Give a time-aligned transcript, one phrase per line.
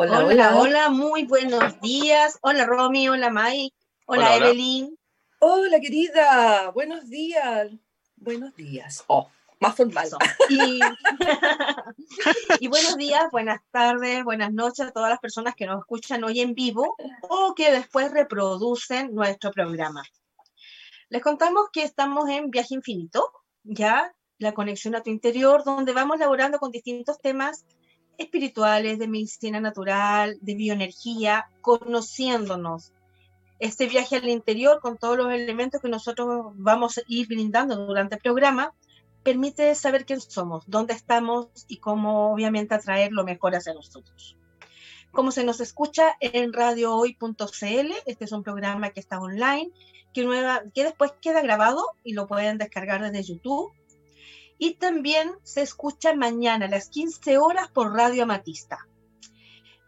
[0.00, 2.38] Hola, hola, hola, muy buenos días.
[2.42, 3.74] Hola, Romy, hola, Mike,
[4.06, 4.96] hola, Evelyn.
[5.40, 7.72] Hola, querida, buenos días.
[8.14, 9.02] Buenos días.
[9.08, 10.08] Oh, más formal.
[12.60, 16.42] Y, buenos días, buenas tardes, buenas noches a todas las personas que nos escuchan hoy
[16.42, 20.04] en vivo o que después reproducen nuestro programa.
[21.08, 23.32] Les contamos que estamos en Viaje Infinito,
[23.64, 27.64] ya la conexión a tu interior, donde vamos laborando con distintos temas
[28.18, 32.92] espirituales, de medicina natural, de bioenergía, conociéndonos.
[33.60, 38.16] Este viaje al interior con todos los elementos que nosotros vamos a ir brindando durante
[38.16, 38.74] el programa
[39.22, 44.36] permite saber quién somos, dónde estamos y cómo obviamente atraer lo mejor hacia nosotros.
[45.10, 49.70] Como se nos escucha en radiohoy.cl, este es un programa que está online,
[50.12, 53.72] que, nueva, que después queda grabado y lo pueden descargar desde YouTube
[54.58, 58.86] y también se escucha mañana a las 15 horas por Radio Amatista.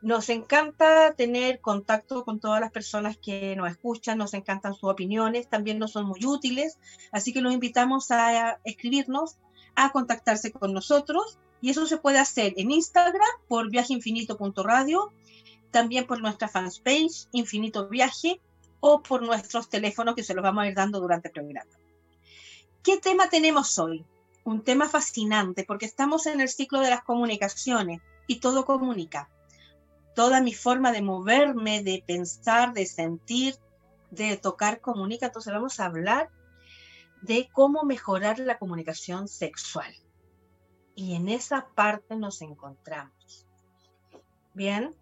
[0.00, 5.50] Nos encanta tener contacto con todas las personas que nos escuchan, nos encantan sus opiniones,
[5.50, 6.78] también nos son muy útiles,
[7.12, 9.36] así que los invitamos a escribirnos,
[9.74, 15.12] a contactarse con nosotros y eso se puede hacer en Instagram por viajeinfinito.radio,
[15.70, 18.40] también por nuestra fanpage Infinito Viaje
[18.80, 21.70] o por nuestros teléfonos que se los vamos a ir dando durante el programa.
[22.82, 24.06] ¿Qué tema tenemos hoy?
[24.50, 29.30] Un tema fascinante porque estamos en el ciclo de las comunicaciones y todo comunica.
[30.16, 33.54] Toda mi forma de moverme, de pensar, de sentir,
[34.10, 35.26] de tocar comunica.
[35.26, 36.30] Entonces vamos a hablar
[37.22, 39.94] de cómo mejorar la comunicación sexual.
[40.96, 43.46] Y en esa parte nos encontramos.
[44.52, 44.96] Bien,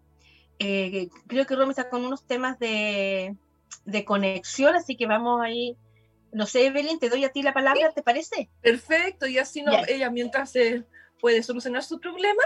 [0.59, 3.35] eh, creo que Rome está con unos temas de,
[3.83, 5.75] de conexión, así que vamos ahí
[6.31, 8.49] no sé, Evelyn, te doy a ti la palabra, ¿te parece?
[8.61, 10.83] Perfecto, y así no, ella mientras se
[11.19, 12.43] puede solucionar su problema,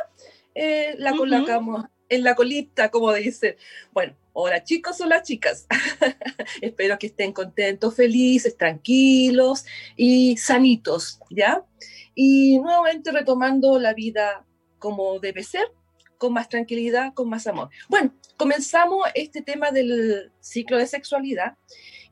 [0.55, 3.57] eh, la colocamos en la colita, como dice.
[3.91, 5.67] Bueno, hola chicos, hola chicas.
[6.61, 11.63] Espero que estén contentos, felices, tranquilos y sanitos, ¿ya?
[12.15, 14.45] Y nuevamente retomando la vida
[14.77, 15.71] como debe ser,
[16.23, 17.69] con más tranquilidad, con más amor.
[17.89, 21.57] Bueno, comenzamos este tema del ciclo de sexualidad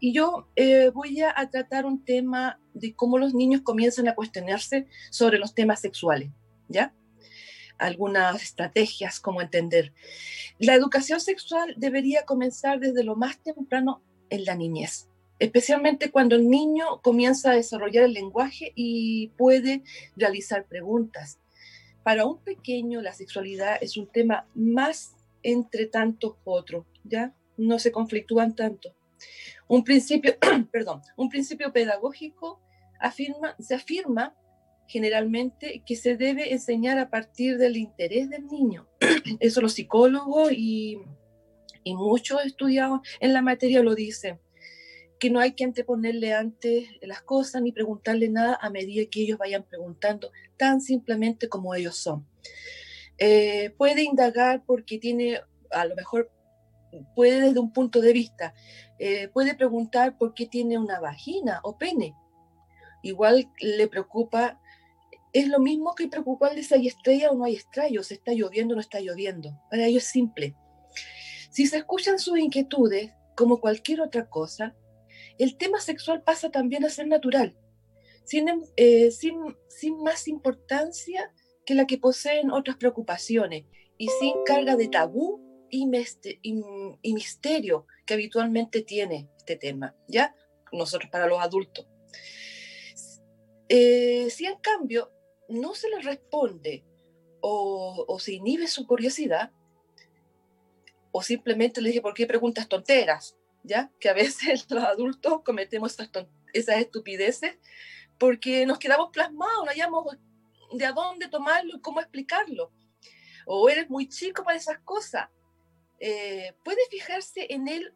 [0.02, 4.86] y yo eh, voy a, tratar un tema de cómo los niños comienzan a cuestionarse
[5.12, 6.30] sobre los temas sexuales,
[6.68, 6.94] ¿ya?
[7.78, 9.94] Algunas estrategias, cómo entender.
[10.60, 15.08] La educación sexual debería comenzar desde lo más temprano en la niñez,
[15.40, 19.84] especialmente cuando el niño comienza a desarrollar el lenguaje y puede
[20.18, 21.40] realizar preguntas.
[22.04, 27.34] Para un pequeño la sexualidad es un tema más entre tantos otros, ¿ya?
[27.58, 28.96] No se conflictúan tanto.
[29.68, 30.36] Un principio,
[30.72, 32.60] perdón, un principio pedagógico
[33.00, 34.36] afirma, se afirma
[34.88, 38.88] generalmente que se debe enseñar a partir del interés del niño.
[39.40, 41.00] Eso los psicólogos y,
[41.84, 44.40] y muchos estudiados en la materia lo dicen,
[45.22, 49.38] que no hay que anteponerle antes las cosas ni preguntarle nada a medida que ellos
[49.38, 52.28] vayan preguntando, tan simplemente como ellos son.
[53.20, 55.40] Eh, puede indagar porque tiene,
[55.70, 56.32] a lo mejor
[57.16, 58.56] puede desde un punto de vista,
[58.98, 62.16] eh, puede preguntar por qué tiene una vagina o pene.
[63.04, 64.60] Igual le preocupa,
[65.34, 68.34] es lo mismo que preocuparle si hay estrella o no hay estrella, o si está
[68.34, 69.56] lloviendo o no está lloviendo.
[69.70, 70.56] Para ellos es simple.
[71.52, 74.76] Si se escuchan sus inquietudes, como cualquier otra cosa,
[75.38, 77.58] el tema sexual pasa también a ser natural,
[78.24, 78.48] sin,
[78.78, 81.34] eh, sin, sin más importancia
[81.66, 83.66] que la que poseen otras preocupaciones
[83.98, 85.40] y sin carga de tabú
[85.70, 85.86] y,
[87.14, 90.36] misterio que habitualmente tiene este tema, ¿ya?
[90.72, 91.88] Nosotros para los adultos.
[93.70, 95.12] Eh, si en cambio
[95.48, 96.84] no se le responde
[97.40, 99.52] o, o, se inhibe su curiosidad,
[101.12, 103.38] o simplemente le dije, ¿por qué preguntas tonteras?
[103.64, 103.92] ¿Ya?
[104.00, 105.98] Que a veces los adultos cometemos
[106.54, 107.58] esas, estupideces
[108.18, 110.18] porque nos quedamos plasmados, no hayamos
[110.74, 112.72] de dónde tomarlo y cómo explicarlo.
[113.46, 115.30] O eres muy chico para esas cosas.
[116.00, 117.94] Eh, puede fijarse en él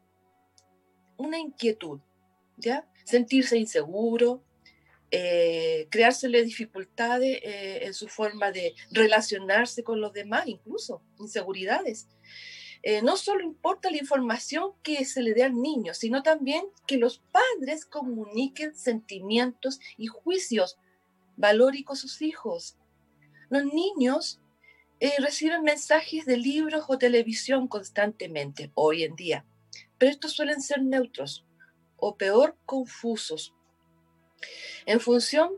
[1.16, 2.00] una inquietud,
[2.56, 2.88] ¿ya?
[3.04, 4.42] Sentirse inseguro,
[5.10, 5.88] eh,
[6.44, 12.08] dificultades eh, en su forma de relacionarse con los demás, incluso inseguridades.
[13.02, 17.18] No solo importa la información que se le dé al niño, sino también que los
[17.18, 20.78] padres comuniquen sentimientos y juicios
[21.36, 22.76] valóricos a sus hijos.
[23.48, 24.40] Los niños
[24.98, 29.44] eh, reciben mensajes de libros o televisión constantemente hoy en día,
[29.98, 31.44] pero estos suelen ser neutros
[31.98, 33.54] o peor, confusos.
[34.86, 35.50] En función,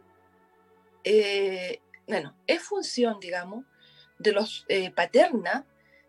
[1.05, 3.65] eh, bueno, es función, digamos,
[4.19, 5.67] de los eh, paterna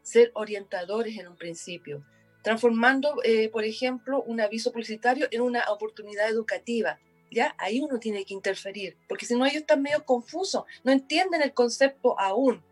[0.10, 2.04] ser orientadores en un principio,
[2.42, 7.00] transformando, eh, por ejemplo, un aviso publicitario en una oportunidad educativa.
[7.30, 7.56] ¿ya?
[7.58, 11.54] Ahí uno tiene que interferir, porque si no ellos están medio confusos, no entienden el
[11.54, 12.64] concepto aún.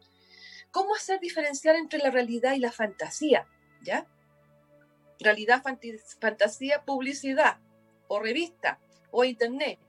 [0.71, 3.47] ¿Cómo hacer diferenciar entre la realidad y la fantasía?
[3.83, 4.07] ¿Ya?
[5.19, 5.63] Realidad,
[6.19, 7.57] fantasía, publicidad,
[8.07, 8.79] o revista,
[9.11, 9.79] o internet.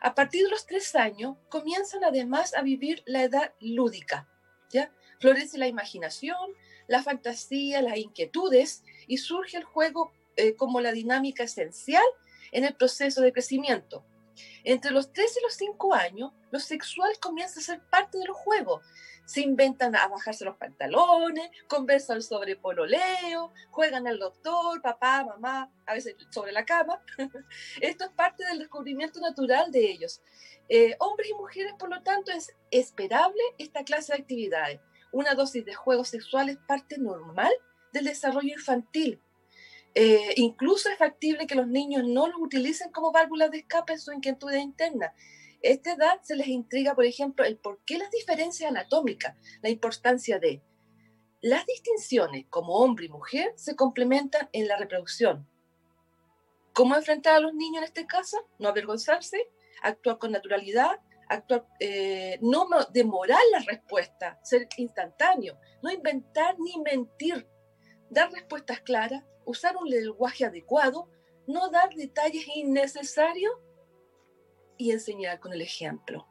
[0.00, 4.28] A partir de los tres años comienzan además a vivir la edad lúdica,
[4.70, 4.92] ¿ya?
[5.20, 6.54] Florece la imaginación,
[6.88, 12.02] la fantasía, las inquietudes y surge el juego eh, como la dinámica esencial
[12.52, 14.04] en el proceso de crecimiento.
[14.64, 18.36] Entre los 3 y los 5 años, lo sexual comienza a ser parte de los
[18.36, 18.82] juegos.
[19.24, 25.94] Se inventan a bajarse los pantalones, conversan sobre pololeo, juegan al doctor, papá, mamá, a
[25.94, 27.02] veces sobre la cama.
[27.80, 30.20] Esto es parte del descubrimiento natural de ellos.
[30.68, 34.80] Eh, hombres y mujeres, por lo tanto, es esperable esta clase de actividades.
[35.12, 37.52] Una dosis de juegos sexuales parte normal
[37.92, 39.20] del desarrollo infantil
[39.94, 44.00] eh, incluso es factible que los niños no lo utilicen como válvulas de escape en
[44.00, 45.12] su inquietud interna.
[45.62, 50.38] esta edad se les intriga, por ejemplo, el por qué las diferencias anatómicas, la importancia
[50.38, 50.62] de
[51.42, 55.46] las distinciones como hombre y mujer se complementan en la reproducción.
[56.72, 58.38] ¿Cómo enfrentar a los niños en este caso?
[58.58, 59.38] No avergonzarse,
[59.82, 67.48] actuar con naturalidad, actuar, eh, no demorar la respuesta, ser instantáneo, no inventar ni mentir,
[68.10, 71.08] dar respuestas claras, usar un lenguaje adecuado,
[71.46, 73.52] no dar detalles innecesarios
[74.76, 76.26] y enseñar con el ejemplo.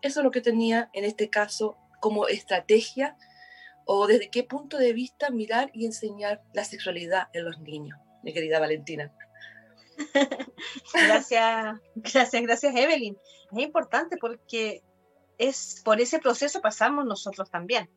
[0.00, 3.16] Eso es lo que tenía en este caso como estrategia
[3.84, 8.32] o desde qué punto de vista mirar y enseñar la sexualidad en los niños, mi
[8.32, 9.14] querida Valentina.
[10.94, 13.16] gracias, gracias, gracias Evelyn.
[13.52, 14.82] Es importante porque
[15.38, 17.90] es por ese proceso pasamos nosotros también.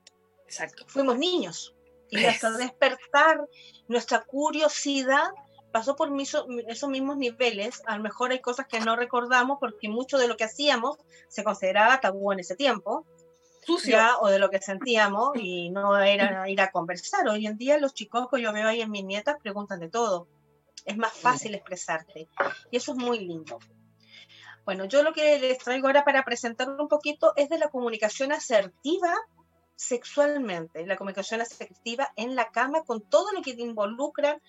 [0.46, 0.86] Exacto.
[0.88, 1.74] Fuimos niños
[2.10, 3.42] y hasta despertar
[3.88, 5.30] nuestra curiosidad
[5.72, 7.82] pasó por esos mismos niveles.
[7.86, 10.98] A lo mejor hay cosas que no recordamos porque mucho de lo que hacíamos
[11.30, 13.06] se consideraba tabú en ese tiempo.
[13.86, 17.28] Ya, o de lo que sentíamos y no era ir a conversar.
[17.30, 20.28] Hoy en día los chicos que yo veo ahí en mis nietas preguntan de todo.
[20.86, 22.28] Es más fácil expresarte
[22.72, 23.60] y eso es muy lindo.
[24.66, 28.32] Bueno, yo lo que les traigo ahora para presentarlo un poquito es de la comunicación
[28.32, 29.14] asertiva
[29.76, 34.40] sexualmente, la comunicación afectiva en la cama con todo lo que involucra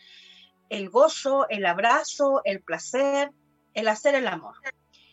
[0.68, 3.30] el gozo, el abrazo, el placer,
[3.74, 4.56] el hacer el amor.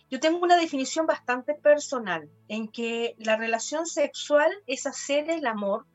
[0.10, 5.86] Yo tengo una definición bastante personal en que la relación sexual es hacer el amor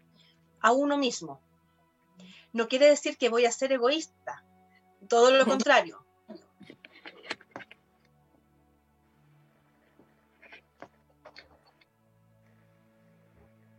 [0.60, 1.40] a uno mismo.
[2.52, 4.44] No quiere decir que voy a ser egoísta,
[5.08, 6.04] todo lo contrario.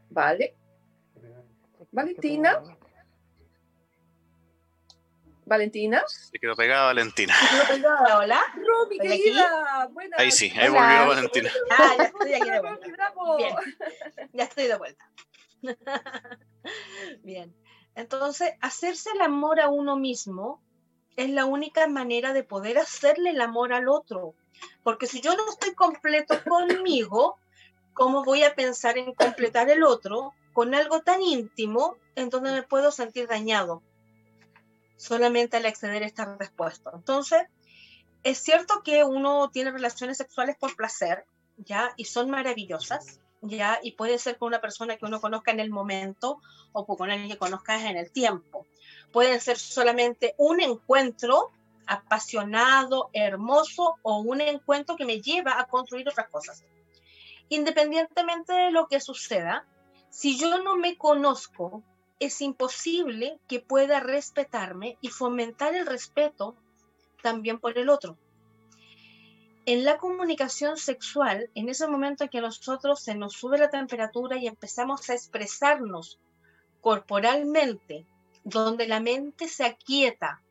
[0.09, 0.55] Vale.
[1.91, 2.63] Valentina.
[5.45, 6.03] Valentina.
[6.07, 7.33] Se quedó pegada Valentina.
[7.35, 8.41] Se quedó pegada, hola.
[8.55, 9.87] No, mi querida.
[9.91, 10.19] Buenas.
[10.19, 11.51] Ahí sí, ahí volvió Valentina.
[11.69, 12.87] Ah, ya estoy aquí de vuelta.
[13.37, 13.55] Bien.
[14.33, 15.11] Ya estoy de vuelta.
[17.23, 17.55] Bien.
[17.95, 20.61] Entonces, hacerse el amor a uno mismo
[21.15, 24.35] es la única manera de poder hacerle el amor al otro.
[24.83, 27.37] Porque si yo no estoy completo conmigo,
[27.93, 32.63] ¿cómo voy a pensar en completar el otro con algo tan íntimo en donde me
[32.63, 33.81] puedo sentir dañado?
[34.97, 36.91] Solamente al acceder a esta respuesta.
[36.93, 37.43] Entonces,
[38.23, 41.25] es cierto que uno tiene relaciones sexuales por placer,
[41.57, 41.93] ¿ya?
[41.95, 43.79] Y son maravillosas, ¿ya?
[43.83, 46.41] Y puede ser con una persona que uno conozca en el momento
[46.71, 48.65] o con alguien que conozcas en el tiempo.
[49.15, 51.51] Pueden ser solamente un encuentro
[51.87, 56.65] apasionado, hermoso o un encuentro que me lleva a construir otras cosas
[57.49, 59.65] independientemente de lo que suceda,
[60.09, 61.83] si yo no me conozco,
[62.19, 66.55] es imposible que pueda respetarme y fomentar el respeto
[67.21, 68.17] también por el otro.
[69.65, 74.37] En la comunicación sexual, en ese momento en que nosotros se nos sube la temperatura
[74.37, 76.19] y empezamos a expresarnos
[76.81, 78.05] corporalmente,
[78.45, 80.41] donde la mente se aquieta,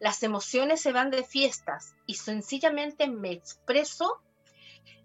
[0.00, 4.20] las emociones se van de fiestas y sencillamente me expreso,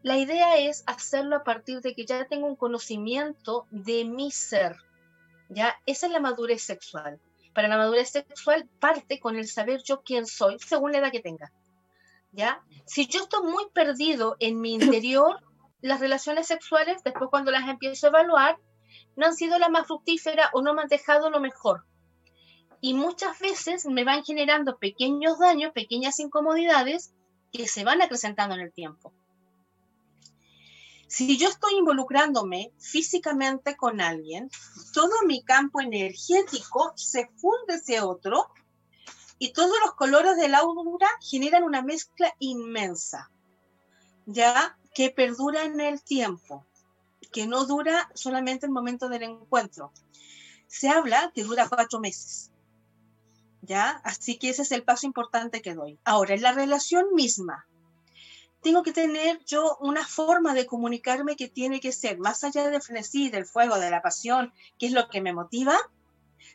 [0.02, 4.78] la idea es hacerlo a partir de que ya tengo un conocimiento de mi ser.
[5.50, 5.76] ¿ya?
[5.86, 7.20] Esa es la madurez sexual.
[7.54, 11.20] Para la madurez sexual parte con el saber yo quién soy según la edad que
[11.20, 11.52] tenga.
[12.32, 12.64] ¿ya?
[12.86, 15.38] Si yo estoy muy perdido en mi interior,
[15.82, 18.58] las relaciones sexuales, después cuando las empiezo a evaluar,
[19.18, 21.86] no han sido las más fructíferas o no me han dejado lo mejor.
[22.82, 27.14] Y muchas veces me van generando pequeños daños, pequeñas incomodidades
[27.54, 29.14] que se van acrecentando en el tiempo.
[31.08, 34.50] Si yo estoy involucrándome físicamente con alguien,
[34.94, 38.48] todo mi campo energético se funde ese otro
[39.38, 43.30] y todos los colores de la aura generan una mezcla inmensa,
[44.26, 46.66] ya que perdura en el tiempo,
[47.34, 49.92] que no dura solamente el momento del encuentro.
[50.68, 52.51] Se habla que dura cuatro meses.
[53.62, 54.02] ¿Ya?
[54.04, 56.00] Así que ese es el paso importante que doy.
[56.04, 57.68] Ahora, en la relación misma,
[58.62, 62.82] tengo que tener yo una forma de comunicarme que tiene que ser, más allá del
[62.82, 65.78] frenesí, del fuego, de la pasión, que es lo que me motiva,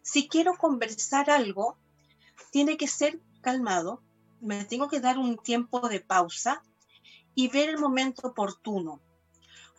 [0.02, 1.76] si quiero conversar algo,
[2.50, 4.02] tiene que ser calmado,
[4.40, 6.62] me tengo que dar un tiempo de pausa
[7.34, 9.00] y ver el momento oportuno.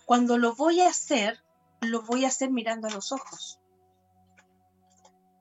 [0.05, 1.41] Cuando lo voy a hacer,
[1.81, 3.59] lo voy a hacer mirando a los ojos.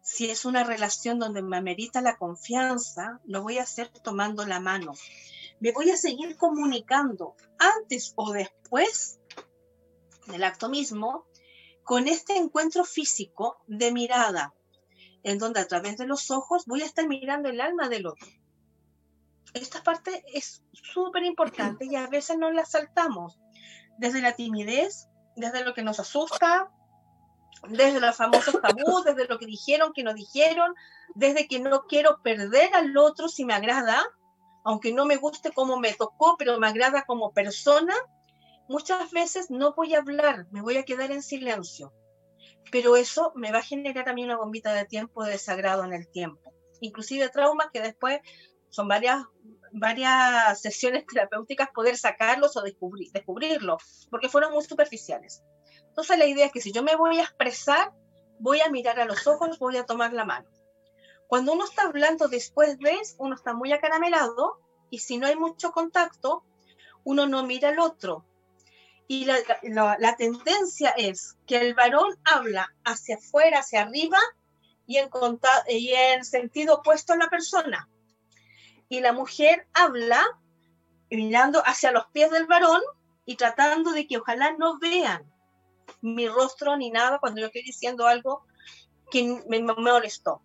[0.06, 4.60] Si es una relación donde me amerita la confianza, lo voy a hacer tomando la
[4.60, 4.92] mano
[5.60, 9.18] me voy a seguir comunicando antes o después
[10.26, 11.26] del acto mismo
[11.82, 14.52] con este encuentro físico de mirada,
[15.22, 18.26] en donde a través de los ojos voy a estar mirando el alma del otro.
[19.54, 23.38] Esta parte es súper importante y a veces no la saltamos,
[23.98, 26.70] desde la timidez, desde lo que nos asusta,
[27.68, 30.74] desde los famosos tabús, desde lo que dijeron, que no dijeron,
[31.14, 34.02] desde que no quiero perder al otro si me agrada,
[34.64, 37.94] aunque no me guste cómo me tocó, pero me agrada como persona,
[38.68, 41.92] muchas veces no voy a hablar, me voy a quedar en silencio.
[42.72, 45.92] Pero eso me va a generar a mí una bombita de tiempo de desagrado en
[45.92, 46.52] el tiempo.
[46.80, 48.20] Inclusive traumas que después
[48.70, 49.24] son varias,
[49.72, 55.42] varias sesiones terapéuticas poder sacarlos o descubrir, descubrirlos, porque fueron muy superficiales.
[55.96, 57.90] Entonces la idea es que si yo me voy a expresar,
[58.38, 60.46] voy a mirar a los ojos, voy a tomar la mano.
[61.26, 64.60] Cuando uno está hablando después de, uno está muy acaramelado
[64.90, 66.44] y si no hay mucho contacto,
[67.02, 68.26] uno no mira al otro.
[69.08, 74.18] Y la, tendencia es que el varón habla hacia afuera, hacia arriba
[74.86, 75.08] y en,
[75.66, 77.88] y en sentido opuesto a la persona.
[78.90, 80.22] Y la mujer habla
[81.08, 82.82] mirando hacia los pies del varón
[83.24, 85.32] y tratando de que ojalá no vean
[86.02, 88.44] mi rostro ni nada cuando yo estoy diciendo algo
[89.10, 90.42] que me molestó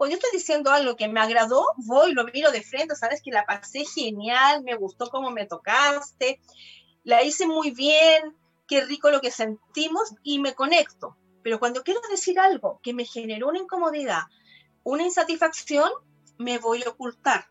[0.00, 3.30] cuando yo estoy diciendo algo que me agradó, voy, lo miro de frente, sabes que
[3.30, 6.40] la pasé genial, me gustó cómo me tocaste,
[7.04, 8.34] la hice muy bien,
[8.66, 11.18] qué rico lo que sentimos y me conecto.
[11.42, 14.22] Pero cuando quiero decir algo que me generó una incomodidad,
[14.84, 15.92] una insatisfacción,
[16.38, 17.48] me voy a ocultar.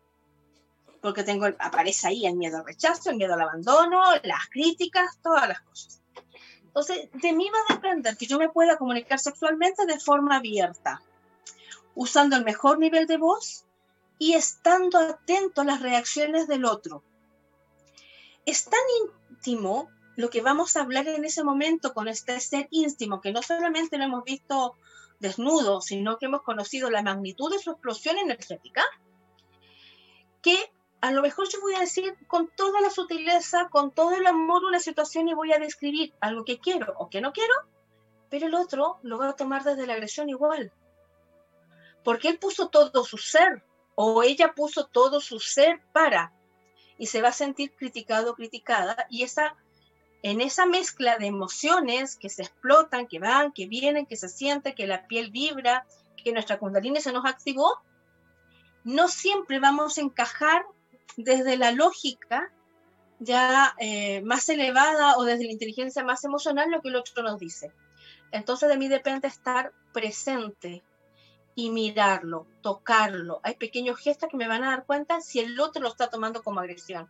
[1.00, 5.46] Porque tengo, aparece ahí el miedo al rechazo, el miedo al abandono, las críticas, todas
[5.46, 5.99] las cosas.
[6.70, 11.02] Entonces, de mí va a depender que yo me pueda comunicar sexualmente de forma abierta
[11.96, 13.64] usando el mejor nivel de voz
[14.20, 17.02] y estando atento a las reacciones del otro.
[18.46, 18.80] Es tan
[19.30, 23.42] íntimo lo que vamos a hablar en ese momento con este ser íntimo, que no
[23.42, 24.76] solamente lo hemos visto
[25.18, 28.84] desnudo, sino que hemos conocido la magnitud de su explosión energética,
[30.40, 30.56] que
[31.00, 34.64] a lo mejor yo voy a decir con toda la sutileza, con todo el amor
[34.64, 37.54] una situación y voy a describir algo que quiero o que no quiero,
[38.28, 40.72] pero el otro lo va a tomar desde la agresión igual.
[42.04, 43.64] Porque él puso todo su ser
[43.94, 46.32] o ella puso todo su ser para
[46.98, 49.56] y se va a sentir criticado, criticada y esa
[50.22, 54.74] en esa mezcla de emociones que se explotan, que van, que vienen, que se siente,
[54.74, 55.86] que la piel vibra,
[56.22, 57.80] que nuestra kundalini se nos activó,
[58.84, 60.66] no siempre vamos a encajar
[61.16, 62.52] desde la lógica
[63.18, 67.38] ya eh, más elevada o desde la inteligencia más emocional lo que el otro nos
[67.38, 67.72] dice.
[68.32, 70.82] Entonces de mí depende estar presente,
[71.54, 73.40] y mirarlo, tocarlo.
[73.42, 76.42] Hay pequeños gestos que me van a dar cuenta si el otro lo está tomando
[76.42, 77.08] como agresión,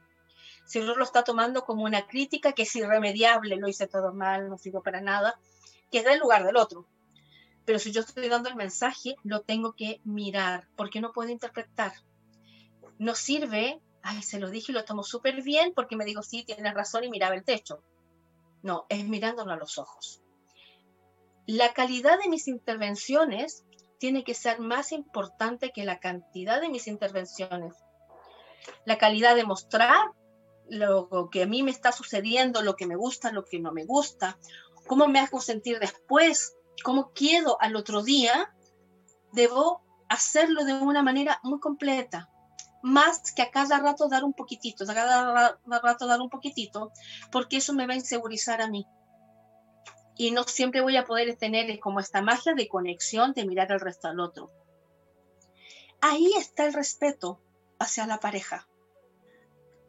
[0.65, 4.13] si el otro lo está tomando como una crítica que es irremediable, lo hice todo
[4.13, 5.39] mal, no sirvo para nada,
[5.91, 6.87] que es del lugar del otro.
[7.65, 11.93] Pero si yo estoy dando el mensaje, lo tengo que mirar, porque no puedo interpretar.
[12.99, 16.45] No sirve, ay, se lo dije y lo tomo súper bien porque me digo, sí,
[16.45, 17.83] tienes razón y miraba el techo.
[18.63, 20.23] No, es mirándolo a los ojos.
[21.47, 23.65] La calidad de mis intervenciones
[23.99, 27.75] tiene que ser más importante que la cantidad de mis intervenciones.
[28.85, 30.13] La calidad de mostrar
[30.69, 33.85] lo que a mí me está sucediendo, lo que me gusta, lo que no me
[33.85, 34.39] gusta,
[34.87, 38.55] cómo me hago sentir después, cómo quedo al otro día,
[39.33, 42.30] debo hacerlo de una manera muy completa,
[42.83, 46.93] más que a cada rato dar un poquitito, a cada rato dar un poquitito,
[47.31, 48.87] porque eso me va a insegurizar a mí
[50.21, 53.81] y no siempre voy a poder tener como esta magia de conexión de mirar al
[53.81, 54.51] resto al otro.
[56.03, 57.41] Ahí está el respeto
[57.79, 58.69] hacia la pareja.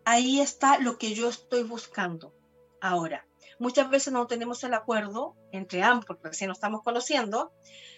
[0.05, 2.33] Ahí está lo que yo estoy buscando
[2.79, 3.27] ahora.
[3.59, 7.51] Muchas veces no tenemos el acuerdo entre ambos, porque recién nos estamos conociendo.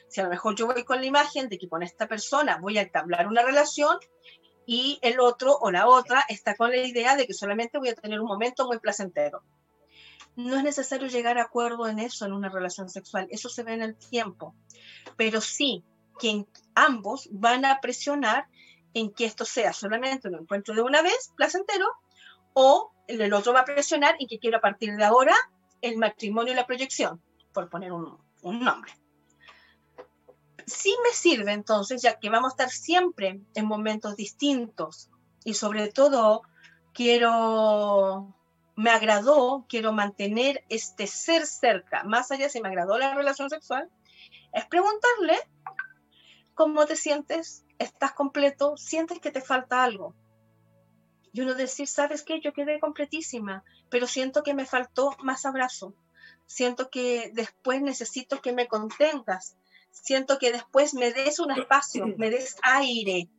[0.10, 2.80] Si a lo mejor yo voy con la imagen de que con esta persona voy
[2.80, 4.00] a entablar una relación
[4.66, 7.96] y el otro o la otra está con la idea de que solamente voy a
[7.96, 9.44] tener un momento muy placentero.
[10.36, 13.74] No es necesario llegar a acuerdo en eso en una relación sexual, eso se ve
[13.74, 14.56] en el tiempo,
[15.16, 15.84] pero sí
[16.20, 18.48] que ambos van a presionar
[18.94, 21.88] en que esto sea solamente un encuentro de una vez, placentero,
[22.54, 25.36] o el otro va a presionar en que quiero a partir de ahora
[25.82, 28.94] el matrimonio y la proyección, por poner un, un nombre.
[30.66, 35.10] Sí me sirve entonces, ya que vamos a estar siempre en momentos distintos
[35.44, 36.44] y sobre todo
[36.94, 38.34] quiero,
[38.76, 43.90] me agradó, quiero mantener este ser cerca, más allá si me agradó la relación sexual,
[44.54, 45.38] es preguntarle
[46.54, 50.16] cómo te sientes, estás completo, sientes que te falta algo.
[51.32, 52.40] Y uno decir, ¿sabes qué?
[52.40, 55.96] Yo quedé completísima, pero siento que me faltó más abrazo.
[56.46, 59.58] Siento que después necesito que me contengas.
[59.94, 63.30] Siento que después me des un espacio, me des aire.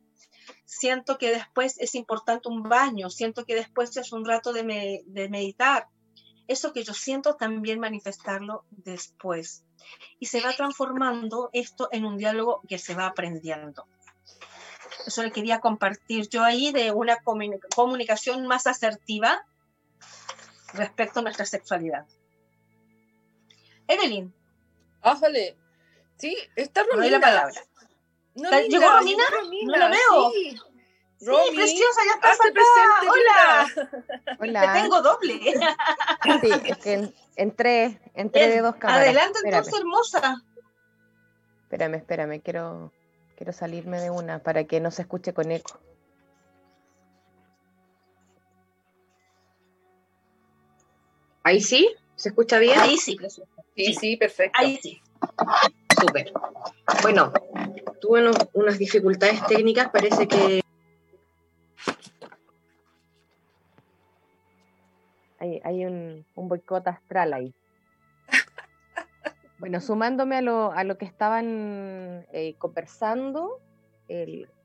[0.63, 3.09] Siento que después es importante un baño.
[3.09, 5.89] Siento que después es un rato de, de meditar.
[6.47, 9.65] Eso que yo siento también manifestarlo después.
[10.17, 13.85] Y se va transformando esto en un diálogo que se va aprendiendo.
[15.05, 17.17] Eso le quería compartir yo ahí de una
[17.75, 19.45] comunicación más asertiva
[20.73, 22.05] respecto a nuestra sexualidad.
[23.87, 24.33] Evelyn.
[25.01, 25.57] Ájale.
[26.17, 27.17] Sí, está Romina.
[27.17, 27.61] la palabra.
[28.35, 29.23] No, ¿Llegó Romina?
[29.65, 30.31] No la veo.
[30.31, 30.57] Sí.
[31.17, 32.61] Sí, preciosa, ya estás acá.
[33.09, 34.37] Hola.
[34.39, 34.73] Hola.
[34.73, 35.39] Te tengo doble.
[36.41, 39.03] Sí, es que entré, entré de dos cámaras.
[39.03, 40.35] Adelante, entonces, hermosa.
[41.63, 42.91] Espérame, espérame, quiero
[43.35, 45.77] Quiero salirme de una para que no se escuche con eco.
[51.43, 52.79] Ahí sí, ¿se escucha bien?
[52.79, 53.17] Ahí sí,
[53.75, 54.57] sí, sí, perfecto.
[54.57, 55.01] Ahí sí.
[55.99, 56.31] Súper.
[57.01, 57.31] Bueno,
[58.01, 60.61] tuve unas dificultades técnicas, parece que...
[65.63, 67.53] Hay, un, un boicot astral ahí.
[69.59, 73.59] Bueno, sumándome a lo, a lo que estaban eh, conversando,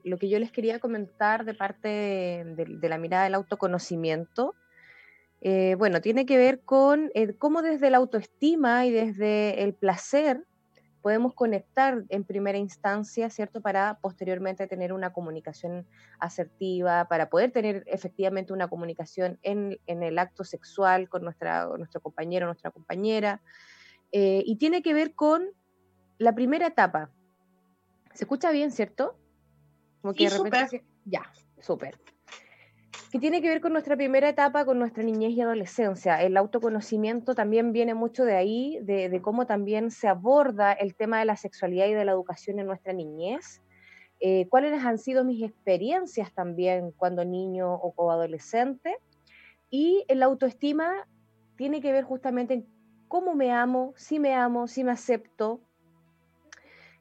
[0.04, 4.54] lo que yo les quería comentar de parte de, la mirada del autoconocimiento,
[5.42, 10.44] eh, bueno, tiene que ver con cómo desde la autoestima y desde el placer
[11.02, 13.60] podemos conectar en primera instancia, ¿cierto?
[13.60, 15.86] Para posteriormente tener una comunicación
[16.18, 22.00] asertiva, para poder tener efectivamente una comunicación en, en el acto sexual con nuestra, nuestro
[22.00, 23.40] compañero, nuestra compañera.
[24.12, 25.48] Eh, y tiene que ver con
[26.18, 27.10] la primera etapa.
[28.12, 29.16] ¿Se escucha bien, cierto?
[30.02, 30.28] Como que
[30.68, 31.22] sí, Ya,
[31.60, 31.98] súper.
[33.10, 36.22] Que tiene que ver con nuestra primera etapa, con nuestra niñez y adolescencia.
[36.22, 41.24] El autoconocimiento también viene mucho de ahí, de, cómo también se aborda el tema de
[41.24, 43.62] la sexualidad y de la educación en nuestra niñez.
[44.20, 48.96] Eh, cuáles han sido mis experiencias también cuando niño o, adolescente.
[49.70, 51.08] Y la autoestima
[51.56, 52.66] tiene que ver justamente en
[53.08, 55.60] cómo me amo, si me amo, si me acepto,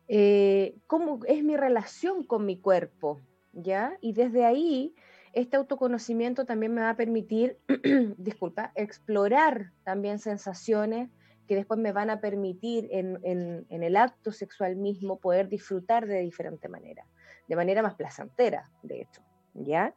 [0.08, 3.22] eh, cómo es mi relación con mi cuerpo,
[3.54, 3.96] ¿ya?
[4.02, 4.96] Y desde ahí,
[5.34, 7.58] este autoconocimiento también me va a permitir,
[8.18, 11.10] disculpa, explorar también sensaciones
[11.48, 16.70] que después me van a permitir en, el acto sexual mismo poder disfrutar de diferente
[16.70, 17.06] manera,
[17.48, 19.24] de manera más placentera, de hecho,
[19.56, 19.96] ¿ya?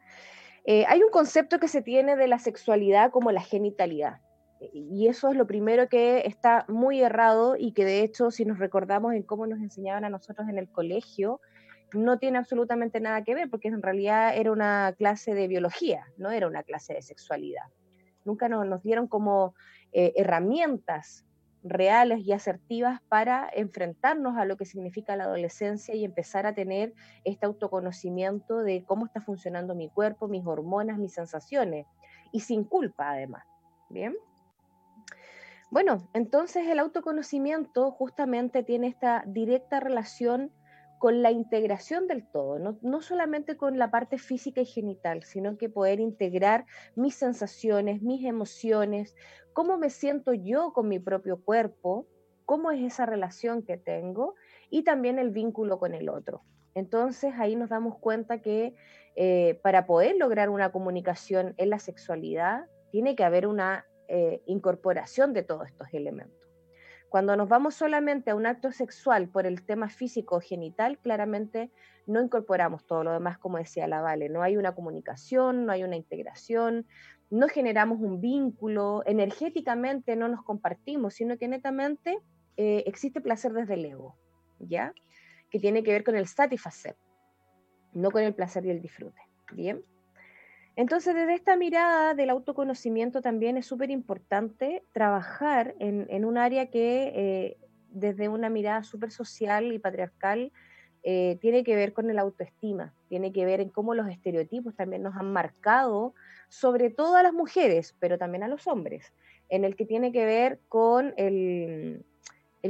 [0.65, 4.19] Eh, hay un concepto que se tiene de la sexualidad como la genitalidad,
[4.71, 8.59] y eso es lo primero que está muy errado y que de hecho, si nos
[8.59, 11.41] recordamos en cómo nos enseñaban a nosotros en el colegio,
[11.93, 16.31] no tiene absolutamente nada que ver, porque en realidad era una clase de biología, no
[16.31, 17.63] era una clase de sexualidad.
[18.25, 19.55] Nunca nos, dieron como
[19.91, 21.25] eh, herramientas
[21.63, 26.93] reales y asertivas para enfrentarnos a lo que significa la adolescencia y empezar a tener
[27.23, 31.85] este autoconocimiento de cómo está funcionando mi cuerpo, mis hormonas, mis sensaciones,
[32.31, 33.45] y sin culpa además.
[33.89, 34.15] ¿Bien?
[35.71, 40.51] Bueno, entonces el autoconocimiento justamente tiene esta directa relación
[41.03, 45.67] con la integración del todo, no, solamente con la parte física y genital, sino que
[45.67, 49.13] poder integrar mis sensaciones, mis emociones,
[49.51, 52.07] cómo me siento yo con mi propio cuerpo,
[52.45, 54.35] cómo es esa relación que tengo
[54.69, 56.41] y también el vínculo con el otro.
[56.73, 58.73] Entonces ahí nos damos cuenta que
[59.17, 65.33] eh, para poder lograr una comunicación en la sexualidad, tiene que haber una eh, incorporación
[65.33, 66.42] de todos estos elementos.
[67.13, 71.69] Cuando nos vamos solamente a un acto sexual por el tema físico o genital, claramente
[72.07, 74.29] no incorporamos todo lo demás, como decía la Vale.
[74.29, 76.87] No hay una comunicación, no hay una integración,
[77.29, 82.17] no generamos un vínculo, energéticamente no nos compartimos, sino que netamente
[82.57, 84.17] eh, existe placer desde el ego,
[84.57, 84.91] ¿ya?
[85.51, 86.95] Que tiene que ver con el satisfacer,
[87.93, 89.21] no con el placer y el disfrute,
[89.53, 89.85] ¿bien?
[90.75, 97.11] Entonces, desde esta mirada del autoconocimiento también es súper importante trabajar en, un área que
[97.15, 97.57] eh,
[97.89, 100.51] desde una mirada súper social y patriarcal
[101.03, 105.03] eh, tiene que ver con el autoestima, tiene que ver en cómo los estereotipos también
[105.03, 106.15] nos han marcado,
[106.49, 109.13] sobre todo a las mujeres, pero también a los hombres,
[109.49, 112.03] en el que tiene que ver con el,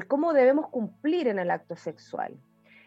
[0.08, 2.36] cómo debemos cumplir en el acto sexual,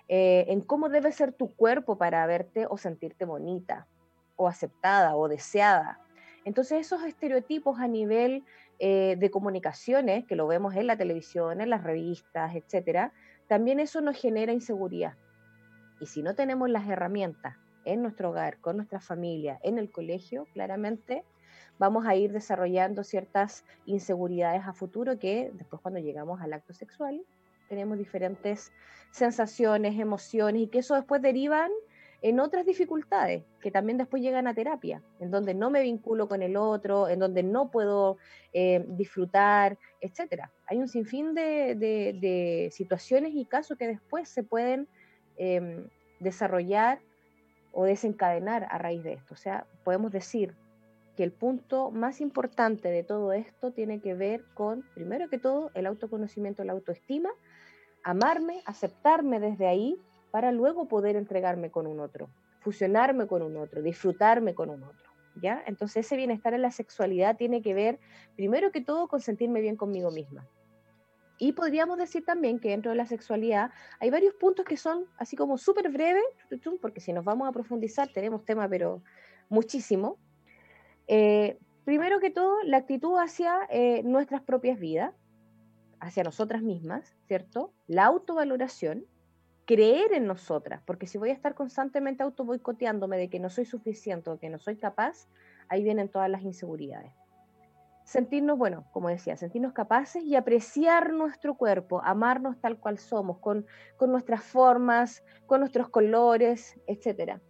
[0.09, 3.87] eh, en cómo debe ser tu cuerpo para verte o sentirte bonita,
[4.37, 6.01] o aceptada o deseada.
[6.45, 8.45] Entonces esos estereotipos a nivel
[8.79, 13.13] eh, de comunicaciones, que lo vemos en la televisión, en las revistas, etcétera,
[13.49, 15.15] también eso nos genera inseguridad.
[16.01, 20.47] Y si no tenemos las herramientas en nuestro hogar, con nuestra familia, en el colegio,
[20.53, 21.25] claramente
[21.79, 27.23] vamos a ir desarrollando ciertas inseguridades a futuro que después cuando llegamos al acto sexual
[27.69, 28.73] tenemos diferentes
[29.11, 31.71] sensaciones, emociones y que eso después derivan
[32.23, 36.43] en otras dificultades que también después llegan a terapia, en donde no me vinculo con
[36.43, 38.17] el otro, en donde no puedo
[38.53, 40.45] eh, disfrutar, etc.
[40.67, 44.89] Hay un sinfín de, situaciones y casos que después se pueden
[45.37, 45.89] em,
[46.21, 47.01] desarrollar
[47.73, 49.35] o desencadenar a raíz de esto.
[49.35, 50.55] O sea, podemos decir
[51.17, 55.71] que el punto más importante de todo esto tiene que ver con, primero que todo,
[55.75, 57.31] el autoconocimiento, la autoestima,
[58.03, 59.99] amarme, aceptarme desde ahí
[60.37, 62.29] para luego poder entregarme con un otro,
[62.61, 65.11] fusionarme con un otro, disfrutarme con un otro.
[65.41, 65.63] ¿Ya?
[65.67, 67.99] Entonces ese bienestar en la sexualidad tiene que ver,
[68.37, 70.47] primero que todo, con sentirme bien conmigo misma.
[71.39, 75.37] Y podríamos decir también que dentro de la sexualidad hay varios puntos que son así
[75.37, 76.27] como súper breves,
[76.83, 79.03] porque si nos vamos a profundizar tenemos tema, pero
[79.49, 80.19] muchísimo.
[81.07, 85.15] Eh, primero que todo, la actitud hacia eh, nuestras propias vidas,
[85.99, 87.73] hacia nosotras mismas, ¿cierto?
[87.87, 89.07] La autovaloración,
[89.67, 93.67] creer en nosotras, porque si voy a estar constantemente auto boicoteándome de que no soy
[93.67, 95.29] suficiente o que no soy capaz,
[95.69, 97.13] ahí vienen todas las inseguridades.
[98.05, 103.67] Sentirnos, bueno, como decía, sentirnos capaces y apreciar nuestro cuerpo, amarnos tal cual somos, con,
[103.97, 107.41] con nuestras formas, con nuestros colores, etc.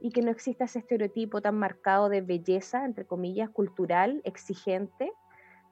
[0.00, 5.12] Y que no exista ese estereotipo tan marcado de belleza, entre comillas, cultural, exigente,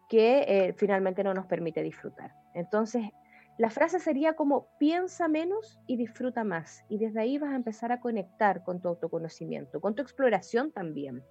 [0.09, 2.33] que eh, finalmente no nos permite disfrutar.
[2.55, 3.11] Entonces,
[3.59, 6.85] la frase sería como piensa menos y disfruta más.
[6.89, 11.23] Y desde ahí vas a empezar a conectar con tu autoconocimiento, con tu exploración también.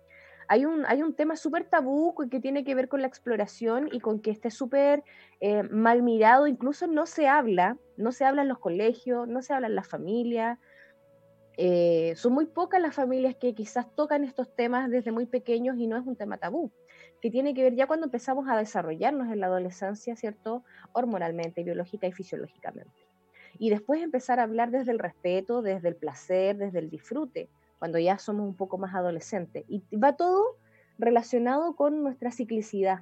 [0.48, 4.00] Hay un, hay un tema súper tabú que tiene que ver con la exploración y
[4.00, 5.04] con que esté súper
[5.40, 9.54] eh, mal mirado, incluso no se habla, no se habla en los colegios, no se
[9.54, 10.60] habla en la familia.
[11.58, 15.88] Eh, son muy pocas las familias que quizás tocan estos temas desde muy pequeños y
[15.88, 16.72] no es un tema tabú
[17.26, 20.64] que tiene que ver ya cuando empezamos a desarrollarnos en la adolescencia, ¿cierto?
[20.92, 22.94] Hormonalmente, biológica y fisiológicamente.
[23.58, 27.98] Y después empezar a hablar desde el respeto, desde el placer, desde el disfrute, cuando
[27.98, 29.66] ya somos un poco más adolescentes.
[29.68, 30.58] Y va todo
[31.00, 33.02] relacionado con nuestra ciclicidad,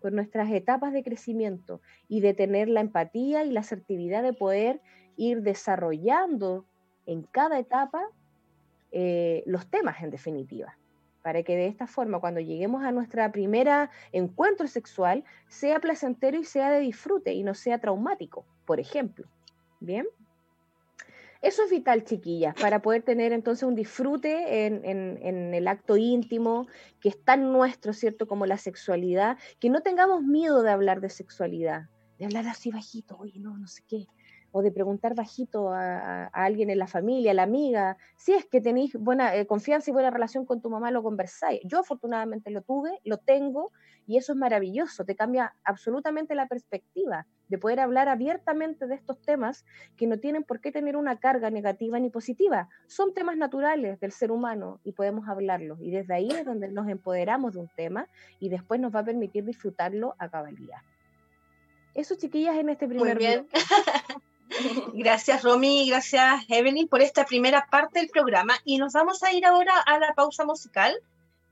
[0.00, 4.80] con nuestras etapas de crecimiento y de tener la empatía y la asertividad de poder
[5.16, 6.66] ir desarrollando
[7.04, 8.06] en cada etapa
[8.92, 10.76] eh, los temas en definitiva
[11.26, 16.44] para que de esta forma, cuando lleguemos a nuestra primera encuentro sexual, sea placentero y
[16.44, 19.26] sea de disfrute y no sea traumático, por ejemplo.
[19.80, 20.06] ¿Bien?
[21.42, 26.68] Eso es vital, chiquillas, para poder tener entonces un disfrute en, el acto íntimo,
[27.00, 28.28] que es tan nuestro, ¿cierto?
[28.28, 31.88] Como la sexualidad, que no tengamos miedo de hablar de sexualidad,
[32.20, 34.06] de hablar así bajito, oye, no, no sé qué,
[34.52, 38.60] o de preguntar bajito a, alguien en la familia, a la amiga, si es que
[38.60, 41.60] tenéis buena eh, confianza y buena relación con tu mamá, lo conversáis.
[41.64, 43.72] Yo afortunadamente lo tuve, lo tengo,
[44.06, 49.20] y eso es maravilloso, te cambia absolutamente la perspectiva de poder hablar abiertamente de estos
[49.20, 49.64] temas
[49.96, 52.68] que no tienen por qué tener una carga negativa ni positiva.
[52.86, 55.80] Son temas naturales del ser humano y podemos hablarlos.
[55.80, 58.08] Y desde ahí es donde nos empoderamos de un tema
[58.40, 60.78] y después nos va a permitir disfrutarlo a cabalidad.
[61.94, 63.46] Eso, chiquillas, en este primer Muy bien.
[64.94, 68.58] Gracias, Romy, gracias, Evelyn, por esta primera parte del programa.
[68.64, 70.96] Y nos vamos a ir ahora a la pausa musical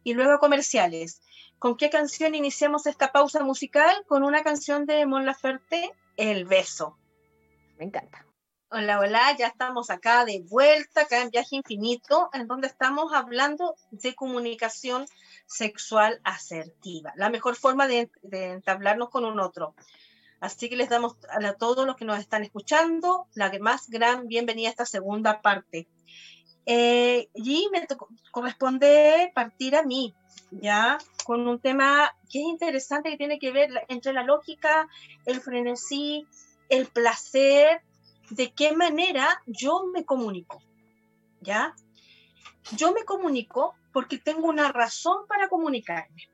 [0.02, 1.20] y luego a comerciales.
[1.58, 4.04] ¿Con qué canción iniciamos esta pausa musical?
[4.06, 6.96] Con una canción de Mon Laferte, El Beso.
[7.78, 8.26] Me encanta.
[8.70, 13.76] Hola, hola, ya estamos acá de vuelta, acá en Viaje Infinito, en donde estamos hablando
[13.92, 15.06] de comunicación
[15.46, 19.74] sexual asertiva, la mejor forma de, de entablarnos con un otro.
[20.44, 24.68] Así que les damos a todos los que nos están escuchando la más gran bienvenida
[24.68, 25.88] a esta segunda parte.
[26.66, 27.86] Eh, y me
[28.30, 30.14] corresponde partir a mí,
[30.50, 30.98] ¿ya?
[31.24, 34.86] Con un tema que es interesante, que tiene que ver entre la lógica,
[35.24, 36.26] el frenesí,
[36.68, 37.80] el placer,
[38.28, 40.60] de qué manera yo me comunico,
[41.40, 41.74] ¿ya?
[42.76, 46.28] Yo me comunico porque tengo una razón para comunicarme.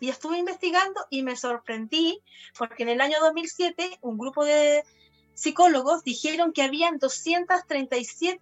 [0.00, 2.22] Y estuve investigando y me sorprendí
[2.58, 4.84] porque en el año 2007 un grupo de
[5.34, 8.40] psicólogos dijeron que habían 237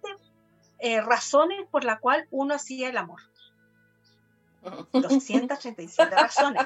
[0.79, 3.21] eh, razones por la cual uno hacía el amor.
[4.91, 6.65] 237 razones.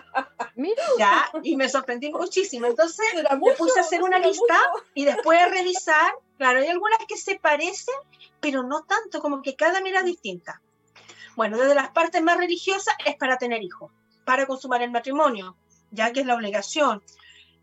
[0.97, 2.67] Ya, y me sorprendí muchísimo.
[2.67, 4.57] Entonces me puse a hacer una lista
[4.93, 6.11] y después a revisar.
[6.37, 7.95] Claro, hay algunas que se parecen,
[8.39, 10.61] pero no tanto, como que cada mira distinta.
[11.35, 13.91] Bueno, desde las partes más religiosas es para tener hijos,
[14.29, 15.57] para consumar el matrimonio,
[15.89, 17.01] ya que es la obligación.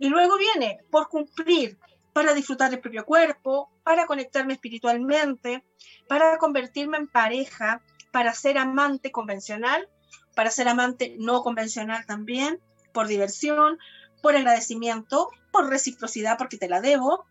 [0.01, 1.79] Y luego viene por cumplir,
[2.13, 5.63] para disfrutar del propio cuerpo, para conectarme espiritualmente,
[6.09, 9.89] para convertirme en pareja, para ser amante convencional,
[10.35, 12.59] para ser amante no convencional también,
[12.93, 13.79] por diversión,
[14.21, 17.27] por agradecimiento, por reciprocidad porque te la debo,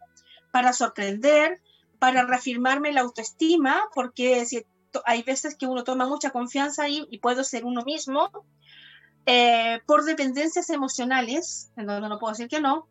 [0.54, 1.60] para sorprender,
[2.00, 4.66] para reafirmarme la autoestima, porque si
[5.04, 8.32] hay veces que uno toma mucha confianza ahí y puedo ser uno mismo,
[9.26, 12.88] eh, por dependencias emocionales, en donde no puedo decir que no,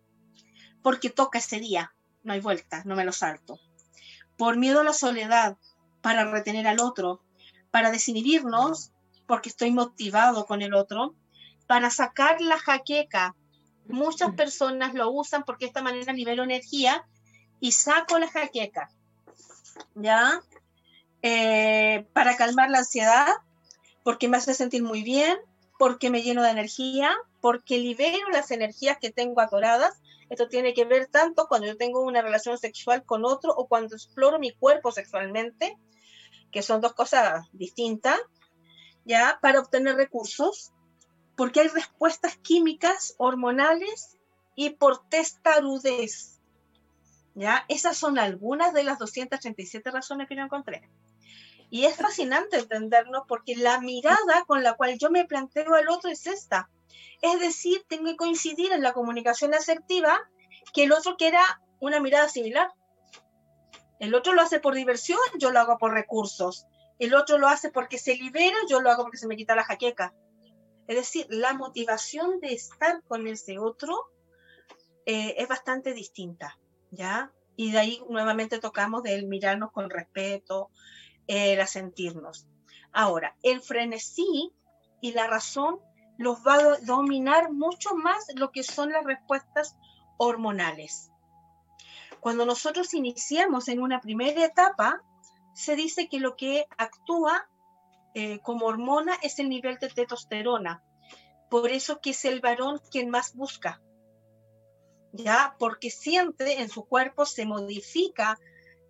[0.83, 3.59] porque toca ese día, no hay vuelta, no me lo salto.
[4.37, 5.57] Por miedo a la soledad,
[6.01, 7.23] para retener al otro,
[7.71, 8.93] para desinhibirnos,
[9.27, 11.15] porque estoy motivado con el otro,
[11.67, 13.35] para sacar la jaqueca.
[13.87, 17.07] Muchas personas lo usan porque de esta manera libero energía
[17.61, 18.91] y saco la jaqueca.
[19.95, 20.43] ¿Ya?
[21.23, 23.29] Eh, para calmar la ansiedad,
[24.03, 25.39] porque me hace sentir muy bien,
[25.85, 30.01] porque me lleno de energía, porque libero las energías que tengo atoradas.
[30.31, 33.95] Esto tiene que ver tanto cuando yo tengo una relación sexual con otro o cuando
[33.95, 35.77] exploro mi cuerpo sexualmente,
[36.51, 38.19] que son dos cosas distintas,
[39.05, 39.39] ¿ya?
[39.43, 40.73] Para obtener recursos,
[41.37, 44.17] porque hay respuestas químicas, hormonales
[44.57, 46.41] y por testarudez.
[47.35, 47.67] ¿Ya?
[47.69, 50.89] Esas son algunas de las 237 razones que yo encontré.
[51.75, 56.09] Y es fascinante entendernos porque la mirada con la cual yo me planteo al otro
[56.09, 56.71] es esta.
[57.21, 60.21] Es decir, tengo que coincidir en la comunicación asertiva
[60.73, 62.71] que el otro quiera una mirada similar.
[63.99, 66.65] El otro lo hace por diversión, yo lo hago por recursos.
[67.01, 69.65] El otro lo hace porque se libera, yo lo hago porque se me quita la
[69.65, 70.15] jaqueca.
[70.87, 74.13] Es decir, la motivación de estar con ese otro
[75.07, 76.57] eh, es bastante distinta,
[76.93, 77.33] ¿ya?
[77.57, 80.71] Y de ahí nuevamente tocamos del mirarnos con respeto,
[81.27, 82.47] el sentirnos.
[82.93, 84.53] Ahora, el frenesí
[85.01, 85.81] y la razón
[86.17, 89.77] los va a dominar mucho más lo que son las respuestas
[90.17, 91.11] hormonales.
[92.21, 95.03] Cuando nosotros iniciamos en una primera etapa,
[95.55, 97.49] se dice que lo que actúa
[98.15, 100.83] eh, como hormona es el nivel de testosterona.
[101.51, 103.83] Por eso que es el varón quien más busca.
[105.13, 105.55] ¿Ya?
[105.59, 108.39] Porque siente en su cuerpo se modifica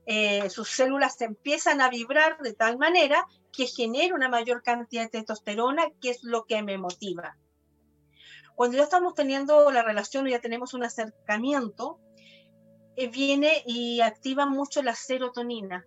[0.07, 5.09] eh, sus células empiezan a vibrar de tal manera que genera una mayor cantidad de
[5.09, 7.37] testosterona, que es lo que me motiva.
[8.55, 11.99] Cuando ya estamos teniendo la relación o ya tenemos un acercamiento,
[12.97, 15.87] eh, viene y activa mucho la serotonina,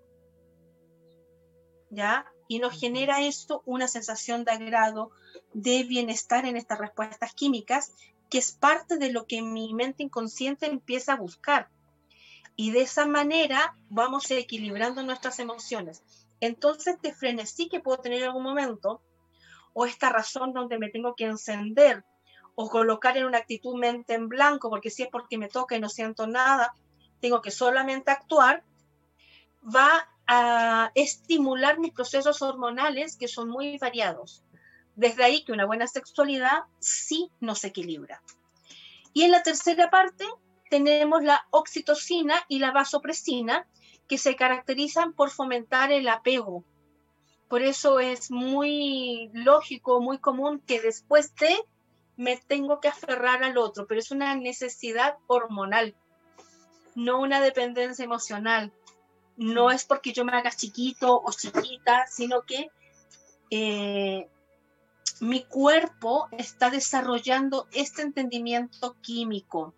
[1.89, 2.25] ¿ya?
[2.49, 5.12] Y nos genera esto una sensación de agrado,
[5.53, 7.93] de bienestar en estas respuestas químicas,
[8.30, 11.69] que es parte de lo que mi mente inconsciente empieza a buscar
[12.60, 16.04] y de esa manera vamos equilibrando nuestras emociones.
[16.41, 19.02] Entonces, te frenesí que puedo tener en algún momento,
[19.74, 22.04] o esta razón donde me tengo que encender,
[22.56, 25.80] o colocar en una actitud mente en blanco, porque si es porque me toca y
[25.80, 26.74] no siento nada,
[27.22, 28.63] tengo que solamente actuar,
[29.63, 34.43] va a estimular mis procesos hormonales que son muy variados.
[34.96, 38.24] Desde ahí que una buena sexualidad sí nos equilibra.
[39.13, 40.26] Y en la tercera parte
[40.69, 43.67] tenemos la oxitocina y la vasopresina,
[44.08, 46.63] que se caracterizan por fomentar el apego.
[47.47, 51.56] Por eso es muy lógico, muy común que después de
[52.15, 55.95] me tengo que aferrar al otro, pero es una necesidad hormonal,
[56.95, 58.73] no una dependencia emocional.
[59.38, 62.71] No es porque yo me haga chiquito o chiquita, sino que
[63.51, 64.27] eh,
[65.19, 69.75] mi cuerpo está desarrollando este entendimiento químico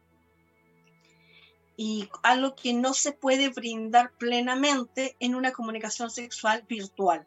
[1.82, 7.26] y algo que no se puede brindar plenamente en una comunicación sexual virtual.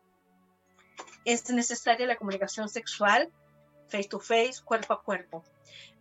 [1.24, 3.32] Es necesaria la comunicación sexual
[3.88, 5.42] face to face, cuerpo a cuerpo.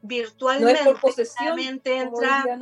[0.02, 2.58] Virtualmente, no es por posesión, entra,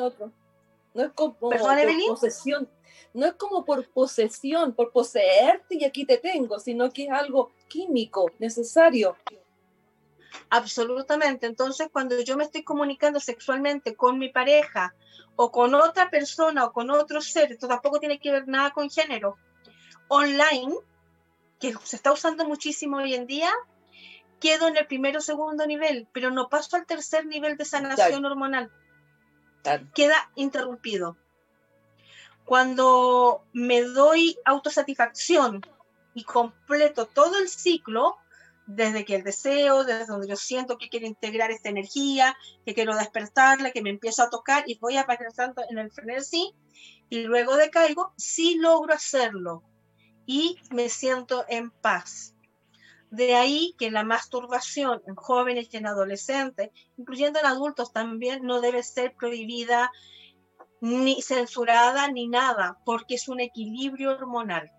[0.94, 2.70] No es como por posesión,
[3.16, 7.52] no es como por posesión, por poseerte y aquí te tengo, sino que es algo
[7.68, 9.18] químico, necesario.
[10.50, 11.46] Absolutamente.
[11.46, 14.94] Entonces, cuando yo me estoy comunicando sexualmente con mi pareja
[15.36, 18.90] o con otra persona o con otro ser, esto tampoco tiene que ver nada con
[18.90, 19.38] género,
[20.08, 20.76] online,
[21.60, 23.52] que se está usando muchísimo hoy en día,
[24.40, 28.26] quedo en el primero o segundo nivel, pero no paso al tercer nivel de sanación
[28.26, 28.72] hormonal.
[29.94, 31.18] Queda interrumpido.
[32.46, 35.62] Cuando me doy autosatisfacción
[36.16, 38.18] y completo todo el ciclo,
[38.70, 42.96] desde que el deseo, desde donde yo siento que quiero integrar esta energía, que quiero
[42.96, 46.54] despertarla, que me empiezo a tocar y voy apareciendo en el frenesí
[47.10, 49.64] y luego decaigo, sí logro hacerlo
[50.28, 52.36] y me siento en paz.
[53.10, 58.62] De ahí que la masturbación en jóvenes y en adolescentes, incluyendo en adultos también, no
[58.62, 59.92] debe ser prohibida
[60.80, 64.72] ni censurada ni nada, porque es un equilibrio hormonal.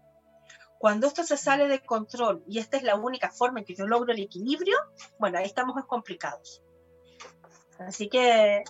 [0.81, 3.87] Cuando esto se sale de control y esta es la única forma en que yo
[3.87, 4.79] logro el equilibrio,
[5.19, 6.62] bueno, ahí estamos complicados.
[7.79, 8.64] Así que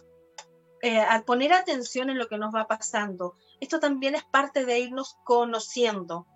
[0.83, 4.81] eh, al poner atención en lo que nos va pasando, esto también es parte de
[4.81, 6.27] irnos conociendo.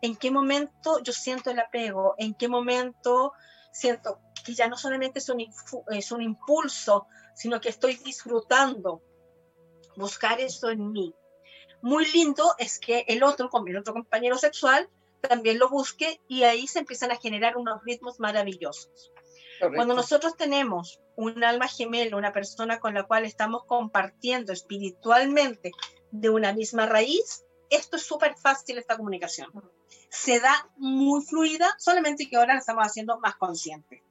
[0.00, 3.32] En qué momento yo siento el apego, en qué momento
[3.72, 5.44] siento que ya no solamente es un,
[5.90, 9.02] es un impulso, sino que estoy disfrutando.
[9.96, 11.12] Buscar eso en mí.
[11.82, 14.88] Muy lindo es que el otro, el otro compañero sexual,
[15.20, 19.12] también lo busque y ahí se empiezan a generar unos ritmos maravillosos.
[19.74, 25.70] Cuando nosotros tenemos un alma gemela, una persona con la cual estamos compartiendo espiritualmente
[26.10, 29.50] de una misma raíz, esto es súper fácil esta comunicación.
[30.10, 34.02] Se da muy fluida, solamente que ahora la estamos haciendo más consciente.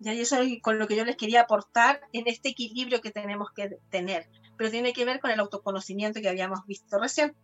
[0.00, 3.48] Y eso es con lo que yo les quería aportar en este equilibrio que tenemos
[3.56, 7.34] que tener, pero tiene que ver con el autoconocimiento que habíamos visto recién.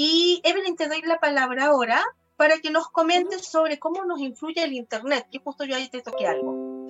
[0.00, 2.00] Y Evelyn, te doy la palabra ahora
[2.36, 6.02] para que nos comentes sobre cómo nos influye el Internet, que justo yo ahí te
[6.02, 6.86] toqué algo.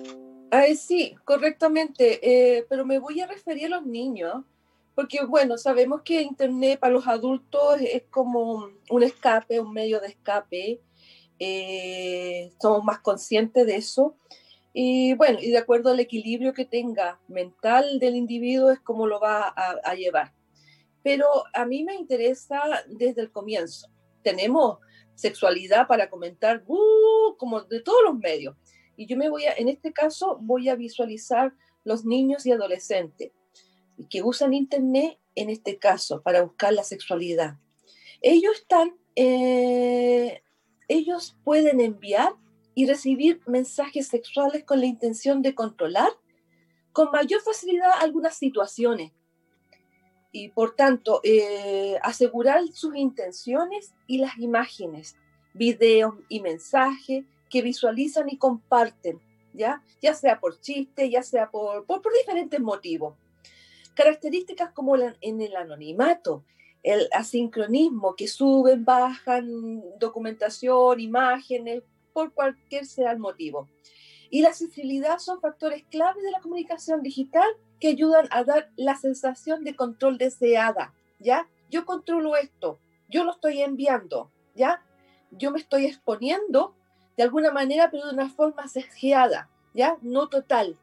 [0.51, 4.43] Ay, sí, correctamente, eh, pero me voy a referir a los niños,
[4.93, 10.09] porque bueno, sabemos que Internet para los adultos es como un escape, un medio de
[10.09, 10.79] escape,
[11.39, 14.17] eh, somos más conscientes de eso.
[14.71, 19.19] Y bueno, y de acuerdo al equilibrio que tenga mental del individuo es como lo
[19.19, 20.31] va a llevar
[21.03, 23.89] pero a mí me interesa desde el comienzo.
[24.23, 24.79] Tenemos
[25.15, 28.55] sexualidad para comentar, uh, como de todos los medios.
[28.95, 33.31] Y yo me voy a, en este caso, voy a visualizar los niños y adolescentes
[34.09, 37.57] que usan Internet, en este caso, para buscar la sexualidad.
[38.21, 40.41] Ellos están, eh,
[40.87, 42.33] ellos pueden enviar
[42.75, 46.09] y recibir mensajes sexuales con la intención de controlar
[46.91, 49.11] con mayor facilidad algunas situaciones
[50.31, 55.15] y por tanto eh, asegurar sus intenciones y las imágenes,
[55.53, 59.19] videos y mensajes que visualizan y comparten,
[59.53, 59.83] ¿ya?
[60.01, 63.15] ya sea por chiste, ya sea por, por, diferentes motivos.
[63.95, 66.43] Características como en el anonimato,
[66.83, 73.67] el asincronismo, que suben, bajan documentación, imágenes, por cualquier sea el motivo.
[74.29, 78.95] Y la sensibilidad son factores clave de la comunicación digital que ayudan a dar la
[78.95, 81.47] sensación de control deseada, ¿ya?
[81.69, 84.83] Yo controlo esto, yo lo estoy enviando, ¿ya?
[85.31, 86.75] Yo me estoy exponiendo
[87.17, 89.97] de alguna manera, pero de una forma sesgueada, ¿ya?
[90.01, 90.77] No total.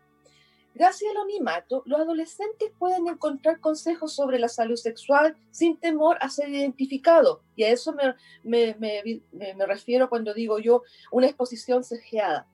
[0.74, 6.28] Gracias al anonimato, los adolescentes pueden encontrar consejos sobre la salud sexual sin temor a
[6.28, 7.40] ser identificados.
[7.56, 12.46] Y a eso me, me, me, me refiero cuando digo yo una exposición sesgueada.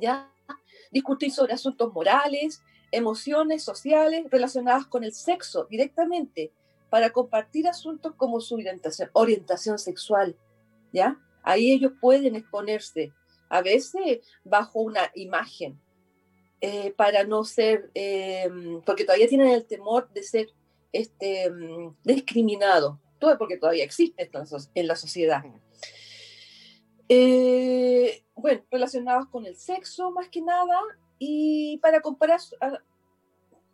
[0.00, 0.30] ¿ya?
[0.90, 2.62] Discutir sobre asuntos morales,
[2.96, 6.52] emociones sociales relacionadas con el sexo directamente
[6.90, 10.36] para compartir asuntos como su orientación, orientación sexual,
[10.92, 11.20] ¿ya?
[11.42, 13.12] Ahí ellos pueden exponerse,
[13.48, 15.80] a veces bajo una imagen,
[16.60, 18.48] eh, para no ser, eh,
[18.86, 20.48] porque todavía tienen el temor de ser
[20.92, 21.52] este,
[22.02, 24.30] discriminados, todo porque todavía existe
[24.74, 25.44] en la sociedad.
[27.08, 30.80] Eh, bueno, relacionados con el sexo más que nada,
[31.18, 32.40] y para comparar,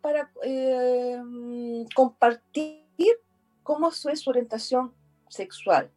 [0.01, 1.21] para eh,
[1.95, 2.83] compartir
[3.63, 4.93] cómo es su orientación
[5.29, 5.91] sexual.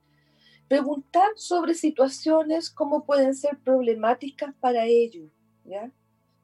[0.68, 5.30] Preguntar sobre situaciones cómo pueden ser problemáticas para ellos.
[5.64, 5.92] ¿ya?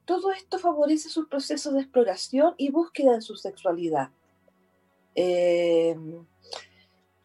[0.05, 4.09] Todo esto favorece sus procesos de exploración y búsqueda de su sexualidad.
[5.15, 5.95] Eh,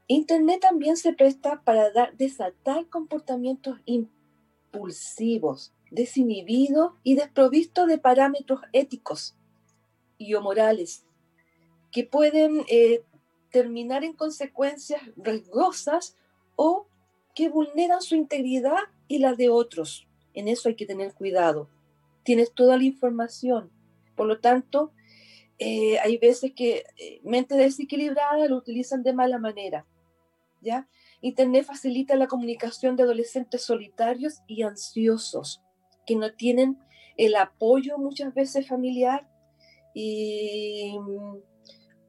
[0.07, 9.37] Internet también se presta para dar, desatar comportamientos impulsivos, desinhibidos y desprovistos de parámetros éticos
[10.17, 11.05] y o morales.
[11.91, 13.03] que pueden eh,
[13.51, 16.17] terminar en consecuencias riesgosas
[16.55, 16.87] o
[17.35, 18.77] que vulneran su integridad
[19.07, 20.07] y la de otros.
[20.35, 21.71] En eso hay que tener cuidado.
[22.25, 23.71] Tienes toda la información.
[24.17, 24.93] Por lo tanto,
[25.59, 29.87] eh, hay veces que eh, mente desequilibrada lo utilizan de mala manera.
[30.61, 30.89] ¿ya?
[31.23, 35.63] Internet facilita la comunicación de adolescentes solitarios y ansiosos
[36.09, 36.79] que no tienen
[37.19, 39.29] el apoyo muchas veces familiar
[39.95, 40.97] y,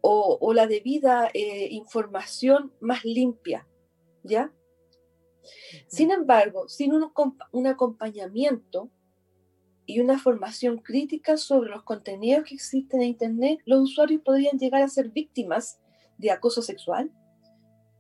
[0.02, 3.68] o, la debida eh, información más limpia,
[4.24, 4.54] ¿ya?
[5.88, 7.12] Sin embargo, sin un,
[7.52, 8.89] un, acompañamiento
[9.86, 14.82] y una formación crítica sobre los contenidos que existen en Internet, los usuarios podrían llegar
[14.82, 15.80] a ser víctimas
[16.18, 17.12] de acoso sexual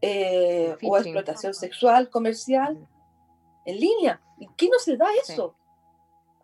[0.01, 2.87] eh, o explotación sexual comercial
[3.65, 4.21] en línea.
[4.39, 5.58] ¿Y qué no se da eso?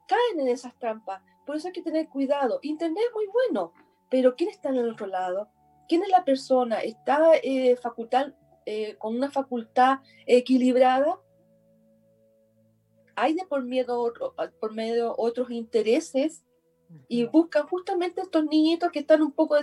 [0.08, 1.22] Caen en esas trampas.
[1.46, 2.60] Por eso hay que tener cuidado.
[2.62, 3.74] Internet es muy bueno,
[4.10, 5.50] pero ¿quién está en el otro lado?
[5.88, 6.80] ¿Quién es la persona?
[6.80, 8.34] ¿Está eh, facultad,
[8.66, 11.20] eh, con una facultad equilibrada?
[13.16, 14.14] ¿Hay de por, miedo,
[14.60, 16.44] por medio otros intereses?
[17.08, 19.56] Y buscan justamente estos niñitos que están un poco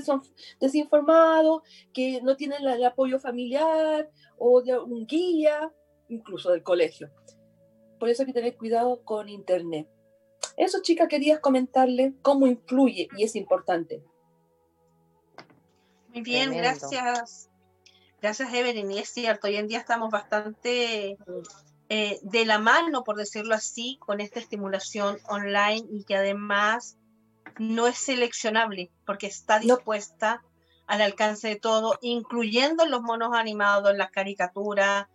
[0.61, 1.62] desinformados,
[1.93, 5.72] que no tienen el apoyo familiar o de un guía,
[6.09, 7.11] incluso del colegio.
[7.99, 9.88] Por eso hay que tener cuidado con Internet.
[10.57, 14.03] Eso, chica, querías comentarle cómo influye y es importante.
[16.09, 17.48] Muy bien, gracias.
[18.20, 18.90] Gracias, Evelyn.
[18.92, 21.16] Y es cierto, hoy en día estamos bastante
[21.88, 26.96] eh, de la mano, por decirlo así, con esta estimulación online y que además
[27.59, 30.42] no es seleccionable porque está dispuesta
[30.86, 35.07] al alcance de todo, incluyendo los monos animados, en las caricaturas,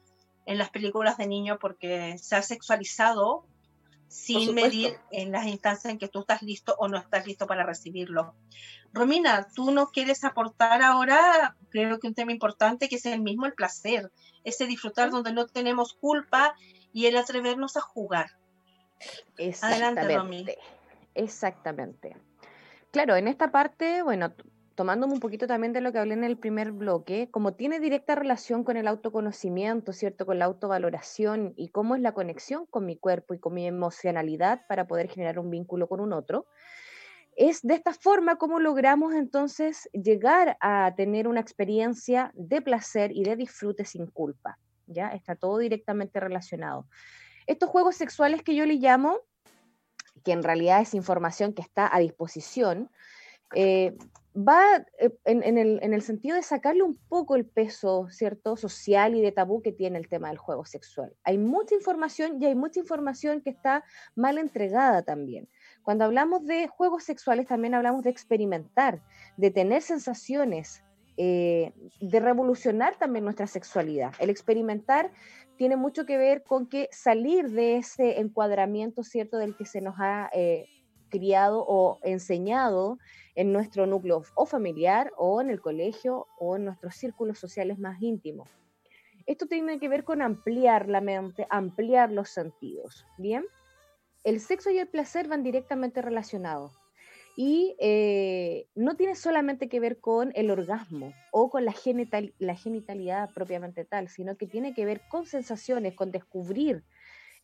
[0.46, 3.46] en las películas de niños, porque se ha sexualizado
[4.08, 7.64] sin medir en las instancias en que tú estás listo o no estás listo para
[7.64, 8.36] recibirlo.
[8.94, 13.46] Romina, tú nos quieres aportar ahora, creo que un tema importante, que es el mismo
[13.46, 14.12] el placer,
[14.44, 16.56] ese disfrutar donde no tenemos culpa
[16.94, 18.32] y el atrevernos a jugar.
[19.62, 20.54] Adelante, Romina.
[21.14, 22.16] Exactamente.
[22.92, 24.34] Claro, en esta parte, bueno,
[24.78, 28.14] tomándome un poquito también de lo que hablé en el primer bloque, como tiene directa
[28.14, 30.28] relación con el autoconocimiento, ¿cierto?
[30.28, 34.68] Con la autovaloración y cómo es la conexión con mi cuerpo y con mi emocionalidad
[34.68, 36.46] para poder generar un vínculo con un otro.
[37.36, 43.24] Es de esta forma como logramos entonces llegar a tener una experiencia de placer y
[43.24, 45.10] de disfrute sin culpa, ¿ya?
[45.10, 46.88] Está todo directamente relacionado.
[47.48, 49.22] Estos juegos sexuales que yo le llamo
[50.24, 52.92] que en realidad es información que está a disposición,
[53.56, 53.98] eh,
[54.38, 59.32] va eh, en, el, sentido de sacarle un poco el peso, ¿cierto?, social y de
[59.32, 61.16] tabú que tiene el tema del juego sexual.
[61.24, 63.84] Hay mucha información y hay mucha información que está
[64.16, 65.50] mal entregada también.
[65.84, 69.02] Cuando hablamos de juegos sexuales también hablamos de experimentar,
[69.38, 70.84] de tener sensaciones,
[71.18, 74.14] eh, de revolucionar también nuestra sexualidad.
[74.20, 75.12] El experimentar
[75.58, 79.96] tiene mucho que ver con que salir de ese encuadramiento, ¿cierto?, del que se nos
[79.98, 80.68] ha eh,
[81.10, 82.98] criado o enseñado
[83.36, 88.02] en nuestro núcleo o familiar o en el colegio o en nuestros círculos sociales más
[88.02, 88.50] íntimos.
[89.26, 93.46] Esto tiene que ver con ampliar la mente, ampliar los sentidos, ¿bien?
[94.24, 96.72] El sexo y el placer van directamente relacionados
[97.38, 102.56] y eh, no tiene solamente que ver con el orgasmo o con la, genital, la
[102.56, 106.84] genitalidad propiamente tal, sino que tiene que ver con sensaciones, con descubrir.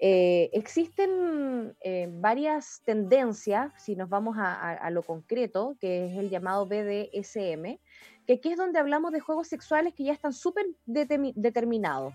[0.05, 6.65] Eh, existen eh, varias tendencias, si nos vamos a, lo concreto, que es el llamado
[6.65, 7.79] BDSM,
[8.27, 12.13] que aquí es donde hablamos de juegos sexuales que ya están súper determinados.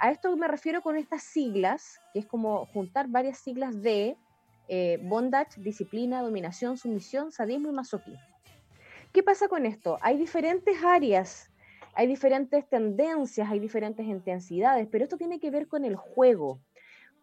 [0.00, 4.16] a esto me refiero con estas siglas, que es como juntar varias siglas de
[4.68, 8.20] eh, bondage, disciplina, dominación, sumisión, sadismo y masoquismo.
[9.12, 9.96] ¿Qué pasa con esto?
[10.02, 11.50] Hay diferentes áreas,
[11.94, 16.60] hay diferentes tendencias, hay diferentes intensidades, pero esto tiene que ver con el juego.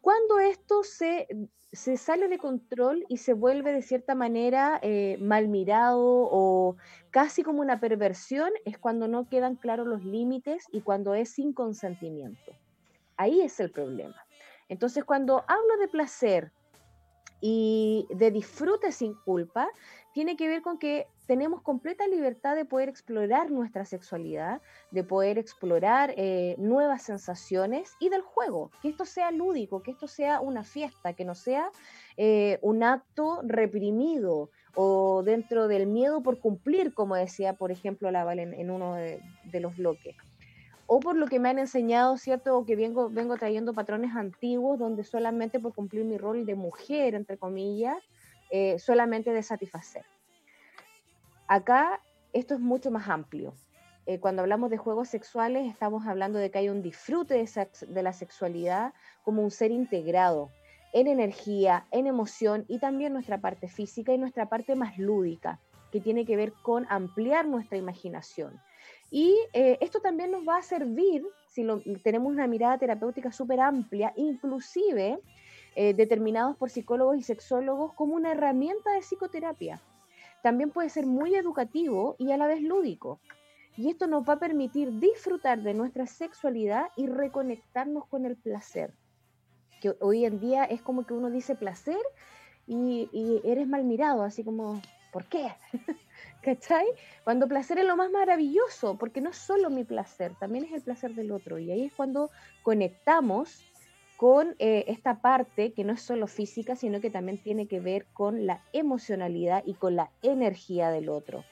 [0.05, 1.27] Cuando esto se,
[1.71, 6.77] se sale de control y se vuelve de cierta manera eh, mal mirado o
[7.09, 11.53] casi como una perversión, es cuando no quedan claros los límites y cuando es sin
[11.53, 12.51] consentimiento.
[13.17, 14.15] Ahí es el problema.
[14.69, 16.51] Entonces, cuando hablo de placer,
[17.41, 19.69] y de disfrute sin culpa
[20.15, 24.61] tiene que ver con que tenemos completa libertad de poder explorar nuestra sexualidad,
[24.91, 30.07] de poder explorar eh, nuevas sensaciones y del juego, que esto sea lúdico, que esto
[30.07, 31.69] sea una fiesta, que no sea
[32.15, 38.23] eh, un acto reprimido o dentro del miedo por cumplir, como decía, por ejemplo, la
[38.35, 40.15] en, en uno de los bloques
[40.87, 42.57] o por lo que me han enseñado, ¿cierto?
[42.57, 47.15] O que vengo, vengo trayendo patrones antiguos donde solamente por cumplir mi rol de mujer,
[47.15, 47.97] entre comillas,
[48.49, 50.05] eh, solamente de satisfacer.
[51.47, 52.01] Acá
[52.33, 53.53] esto es mucho más amplio.
[54.07, 58.13] Eh, cuando hablamos de juegos sexuales, estamos hablando de que hay un disfrute de, la
[58.13, 58.93] sexualidad
[59.23, 60.51] como un ser integrado
[60.93, 65.59] en energía, en emoción y también nuestra parte física y nuestra parte más lúdica,
[65.91, 68.61] que tiene que ver con ampliar nuestra imaginación.
[69.09, 71.65] Y eh, esto también nos va a servir, si
[72.03, 75.19] tenemos una mirada terapéutica súper amplia, inclusive
[75.75, 79.81] eh, determinados por psicólogos y sexólogos como una herramienta de psicoterapia.
[80.41, 83.19] También puede ser muy educativo y a la vez lúdico.
[83.77, 88.93] Y esto nos va a permitir disfrutar de nuestra sexualidad y reconectarnos con el placer.
[89.81, 91.99] Que hoy en día es como que uno dice placer
[92.67, 95.47] y, y eres mal mirado, así como, ¿por qué?
[96.41, 96.85] ¿Cachai?
[97.23, 100.81] Cuando placer es lo más maravilloso, porque no es solo mi placer, también es el
[100.83, 101.57] placer del otro.
[101.57, 102.29] Y ahí es cuando
[102.63, 103.61] conectamos
[104.17, 108.05] con eh, esta parte que no es solo física, sino que también tiene que ver
[108.13, 111.43] con la emocionalidad y con la energía del otro.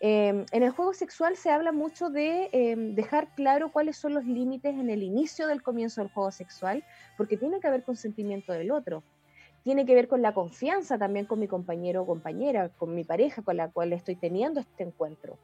[0.00, 4.24] Em, en el juego sexual se habla mucho de em, dejar claro cuáles son los
[4.24, 6.84] límites en el inicio del comienzo del juego sexual,
[7.16, 9.02] porque tiene que haber consentimiento del otro.
[9.62, 13.42] Tiene que ver con la confianza también con mi compañero o compañera, con mi pareja
[13.42, 15.38] con la cual estoy teniendo este encuentro.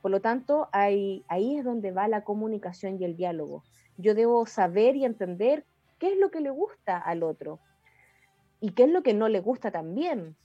[0.00, 3.64] Por lo tanto, ahí, ahí es donde va la comunicación y el diálogo.
[3.98, 5.64] Yo debo saber y entender
[5.98, 7.60] qué es lo que le gusta al otro
[8.60, 10.36] y qué es lo que no le gusta también.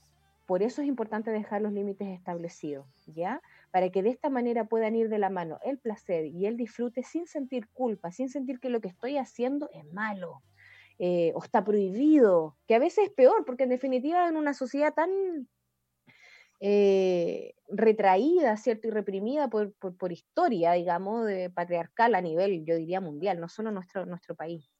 [0.46, 3.40] Por eso es importante dejar los límites establecidos, ¿ya?
[3.70, 7.02] Para que de esta manera puedan ir de la mano el placer y el disfrute
[7.04, 10.42] sin sentir culpa, sin sentir que lo que estoy haciendo es malo
[10.98, 14.92] eh, o está prohibido, que a veces es peor, porque en definitiva en una sociedad
[14.92, 15.10] tan
[16.60, 18.88] eh, retraída, ¿cierto?
[18.88, 19.72] Y reprimida por,
[20.12, 24.70] historia, digamos, de patriarcal a nivel, yo diría, mundial, no solo nuestro, nuestro país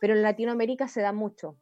[0.00, 1.56] pero en Latinoamérica se da mucho,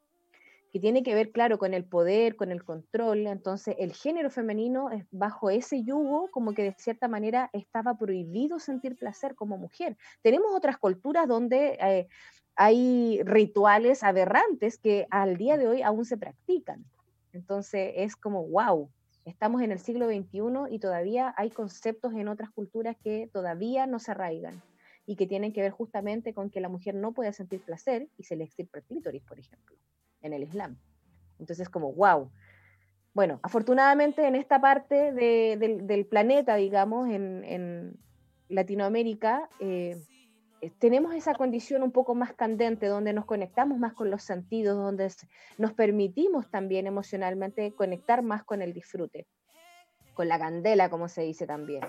[0.74, 3.28] que tiene que ver, claro, con el poder, con el control.
[3.28, 8.97] Entonces, el género femenino, bajo ese yugo, como que de cierta manera estaba prohibido sentir
[8.97, 9.97] placer como mujer.
[10.20, 12.09] Tenemos otras culturas donde eh,
[12.57, 16.85] hay rituales aberrantes que al día de hoy aún se practican.
[17.32, 18.91] Entonces, es como, wow,
[19.24, 24.01] estamos en el siglo XXI y todavía hay conceptos en otras culturas que todavía no
[24.01, 24.61] se arraigan
[25.07, 28.24] y que tienen que ver justamente con que la mujer no puede sentir placer y
[28.24, 29.76] se le extirpa el por ejemplo,
[30.22, 30.78] en el Islam.
[31.38, 32.30] Entonces, como, wow.
[33.12, 37.98] Bueno, afortunadamente en esta parte del planeta, digamos, en,
[38.48, 39.96] Latinoamérica, eh,
[40.61, 44.76] eh, tenemos esa condición un poco más candente, donde nos conectamos más con los sentidos,
[44.76, 45.11] donde
[45.57, 49.26] nos permitimos también emocionalmente conectar más con el disfrute,
[50.12, 51.82] con la candela, como se dice también.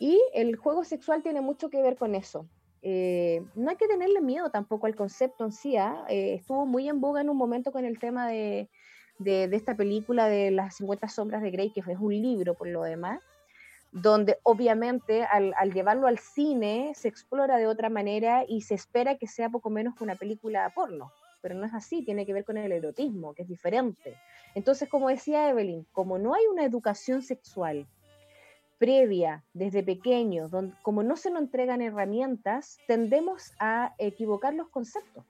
[0.00, 2.48] Y el juego sexual tiene mucho que ver con eso.
[2.80, 5.76] Eh, no hay que tenerle miedo tampoco al concepto en sí.
[5.76, 6.06] ¿ah?
[6.08, 8.70] Eh, estuvo muy en boga en un momento con el tema de,
[9.22, 13.20] esta película de las 50 sombras de Grey, que es un libro por lo demás,
[13.92, 19.18] donde obviamente al, al, llevarlo al cine se explora de otra manera y se espera
[19.18, 21.12] que sea poco menos que una película porno.
[21.42, 24.16] Pero no es así, tiene que ver con el erotismo, que es diferente.
[24.54, 27.86] Entonces, como decía Evelyn, como no hay una educación sexual,
[28.80, 35.26] previa, desde pequeños, donde, como no se nos entregan herramientas, tendemos a equivocar los conceptos.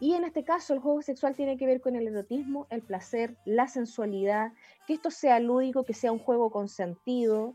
[0.00, 3.36] Y en este caso el juego sexual tiene que ver con el erotismo, el placer,
[3.44, 4.52] la sensualidad,
[4.86, 7.54] que esto sea lúdico, que sea un juego con sentido,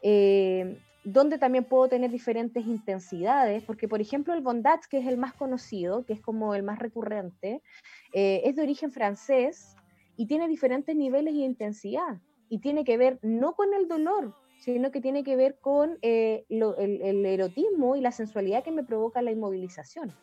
[0.00, 5.18] eh, donde también puedo tener diferentes intensidades, porque por ejemplo el bondage, que es el
[5.18, 7.62] más conocido, que es como el más recurrente,
[8.14, 9.76] eh, es de origen francés
[10.16, 12.20] y tiene diferentes niveles y intensidad
[12.52, 16.44] y tiene que ver no con el dolor, sino que tiene que ver con eh,
[16.50, 20.14] el, erotismo y la sensualidad que me provoca la inmovilización.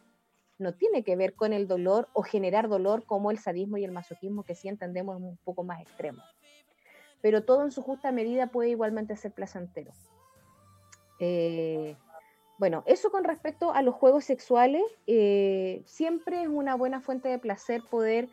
[0.59, 3.91] No tiene que ver con el dolor o generar dolor como el sadismo y el
[3.91, 6.21] masoquismo que sí entendemos un poco más extremo.
[7.19, 9.91] Pero todo en su justa medida puede igualmente ser placentero.
[11.19, 11.95] Eh,
[12.59, 17.39] bueno, eso con respecto a los juegos sexuales, eh, siempre es una buena fuente de
[17.39, 18.30] placer poder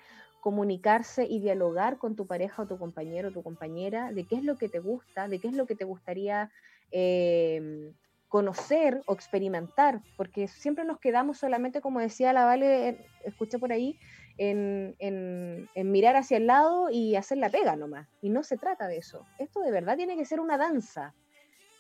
[0.47, 4.45] comunicarse y dialogar con tu pareja o tu compañero o tu compañera de qué es
[4.45, 6.53] lo que te gusta, de qué es lo que te gustaría
[6.93, 7.93] em,
[8.29, 13.99] conocer o experimentar, porque siempre nos quedamos solamente, como decía la Vale, escuché por ahí,
[14.39, 18.07] en, en, mirar hacia el lado y hacer la pega nomás.
[18.23, 19.27] Y no se trata de eso.
[19.41, 21.13] Esto de verdad tiene que ser una danza.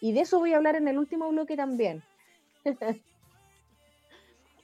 [0.01, 2.03] Y de eso voy a hablar en el último bloque también.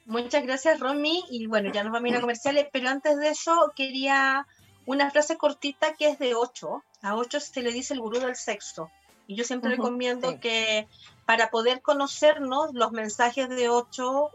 [0.05, 1.24] Muchas gracias, Romy.
[1.30, 4.46] Y bueno, ya nos vamos a ir a comerciales, pero antes de eso quería
[4.86, 6.82] una frase cortita que es de 8.
[7.03, 8.90] A 8 se le dice el gurú del sexo.
[9.26, 10.88] Y yo siempre recomiendo que
[11.24, 14.30] para poder conocernos, los mensajes de 8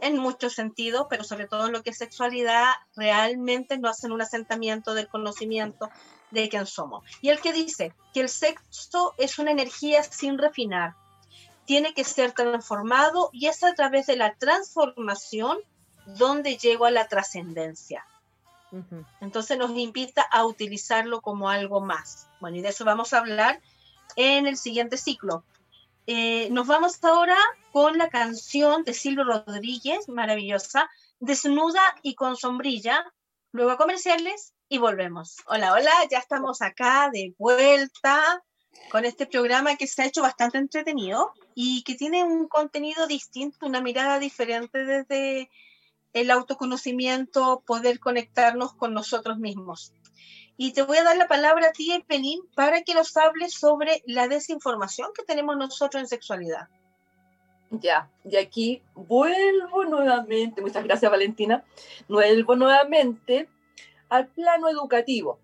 [0.00, 4.20] en muchos sentidos, pero sobre todo en lo que es sexualidad, realmente no hacen un
[4.20, 5.88] asentamiento del conocimiento
[6.32, 7.04] de quién somos.
[7.20, 10.94] Y el que dice que el sexo es una energía sin refinar,
[11.64, 15.58] tiene que ser transformado y es a través de la transformación
[16.06, 18.04] donde llego a la trascendencia.
[19.20, 22.28] Entonces nos invita a utilizarlo como algo más.
[22.40, 23.60] Bueno, y de eso vamos a hablar
[24.16, 25.44] en el siguiente ciclo.
[26.06, 27.36] Eh, nos vamos ahora
[27.70, 30.90] con la canción de Silvio Rodríguez, maravillosa,
[31.20, 33.04] Desnuda y con sombrilla,
[33.52, 35.36] luego a comerciales y volvemos.
[35.46, 38.42] Hola, hola, ya estamos acá de vuelta
[38.90, 43.66] con este programa que se ha hecho bastante entretenido y que tiene un contenido distinto,
[43.66, 45.50] una mirada diferente desde
[46.12, 49.92] el autoconocimiento, poder conectarnos con nosotros mismos.
[50.56, 54.02] Y te voy a dar la palabra a ti, Pelín, para que nos hables sobre
[54.06, 56.68] la desinformación que tenemos nosotros en sexualidad.
[57.70, 61.64] Ya, y aquí vuelvo nuevamente, muchas gracias Valentina,
[62.06, 63.48] vuelvo nuevamente
[64.10, 65.38] al plano educativo,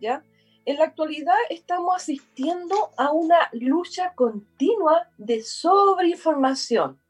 [0.00, 0.24] ¿ya?
[0.66, 7.00] En la actualidad estamos asistiendo a una lucha continua de sobreinformación,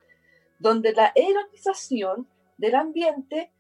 [0.59, 2.29] donde la erotización
[2.59, 3.51] del ambiente,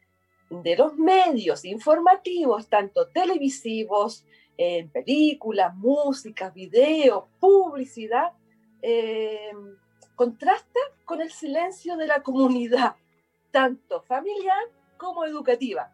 [0.50, 4.26] de los medios informativos, tanto televisivos,
[4.58, 8.32] en películas, música, video, publicidad,
[8.82, 9.52] eh,
[10.14, 12.96] contrasta con el silencio de la comunidad,
[13.50, 14.62] tanto familiar
[14.98, 15.90] como educativa.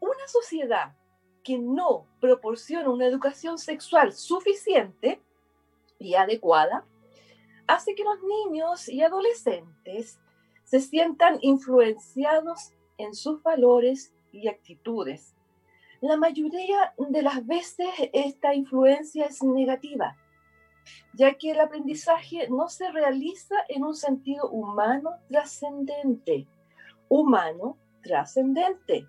[0.00, 0.94] Una sociedad
[1.42, 5.20] que no proporciona una educación sexual suficiente
[5.98, 6.84] y adecuada
[7.66, 10.18] hace que los niños y adolescentes
[10.64, 15.34] se sientan influenciados en sus valores y actitudes.
[16.00, 20.16] La mayoría de las veces esta influencia es negativa
[21.12, 26.46] ya que el aprendizaje no se realiza en un sentido humano trascendente.
[27.08, 29.06] Humano trascendente.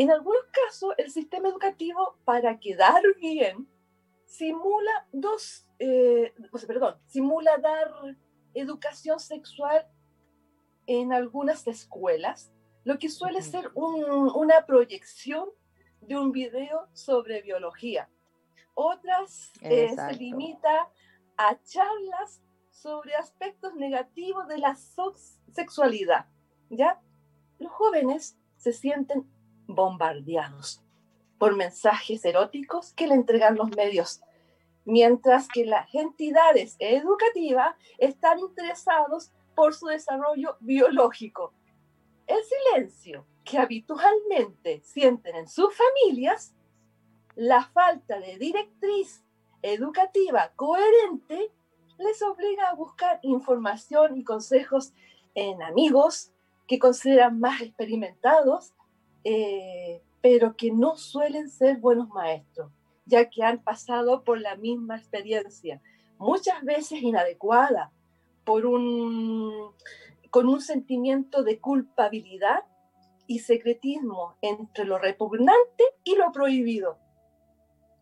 [0.00, 3.68] En algunos casos, el sistema educativo, para quedar bien,
[4.24, 6.32] simula dos, eh,
[6.66, 8.16] perdón, simula dar
[8.54, 9.86] educación sexual
[10.86, 12.50] en algunas escuelas,
[12.84, 15.50] lo que suele ser una proyección
[16.00, 18.08] de un video sobre biología
[18.80, 20.88] otras eh, se limita
[21.36, 24.74] a charlas sobre aspectos negativos de la
[25.52, 26.26] sexualidad.
[26.70, 27.00] ¿Ya?
[27.58, 29.30] Los jóvenes se sienten
[29.74, 30.82] bombardeados
[31.38, 34.20] por mensajes eróticos que le entregan los medios,
[34.84, 41.52] mientras que las entidades educativas están interesados por su desarrollo biológico.
[42.26, 46.54] El silencio que habitualmente sienten en sus familias
[47.34, 49.24] la falta de directriz
[49.62, 51.50] educativa coherente
[51.98, 54.92] les obliga a buscar información y consejos
[55.34, 56.32] en amigos
[56.66, 58.72] que consideran más experimentados,
[59.24, 62.72] eh, pero que no suelen ser buenos maestros,
[63.06, 65.80] ya que han pasado por la misma experiencia,
[66.18, 67.92] muchas veces inadecuada,
[68.44, 69.72] por un,
[70.30, 72.64] con un sentimiento de culpabilidad
[73.26, 76.98] y secretismo entre lo repugnante y lo prohibido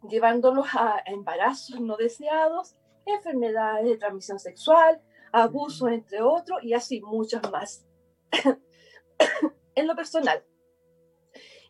[0.06, 5.00] llevándolos a embarazos no deseados, enfermedades de transmisión sexual,
[5.32, 7.86] abusos, entre otros, y así muchos más.
[9.74, 10.44] en lo personal,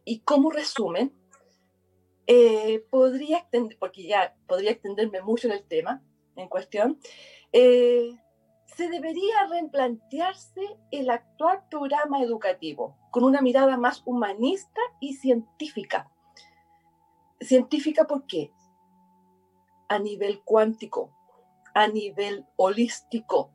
[0.08, 1.12] y como resumen,
[2.26, 6.02] eh, podría extender, porque ya podría extenderme mucho en el tema
[6.36, 6.98] en cuestión,
[7.52, 8.16] eh,
[8.64, 16.10] se debería replantearse el actual programa educativo con una mirada más humanista y científica
[17.40, 18.52] científica, ¿por qué?
[19.88, 21.14] A nivel cuántico,
[21.74, 23.52] a nivel holístico,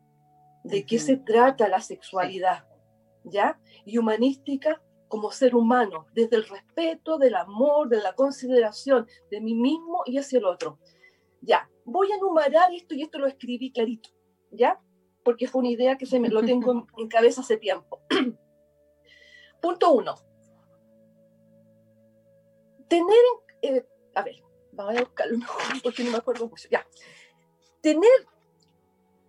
[0.63, 2.65] de qué se trata la sexualidad,
[3.23, 3.59] ¿ya?
[3.85, 4.81] Y humanística
[5.13, 10.17] como ser humano, desde el respeto, del amor, de la consideración de mí mismo y
[10.17, 10.79] hacia el otro.
[11.39, 14.09] Ya, voy a enumerar esto y esto lo escribí clarito,
[14.49, 14.81] ¿ya?
[15.23, 18.01] Porque fue una idea que se me lo tengo en, en cabeza hace tiempo.
[19.61, 20.15] Punto uno.
[22.87, 23.23] Tener
[23.61, 24.37] en eh, a ver,
[24.71, 25.37] vamos a buscarlo
[25.83, 26.67] porque no me acuerdo mucho.
[26.71, 26.87] Ya.
[27.81, 28.27] Tener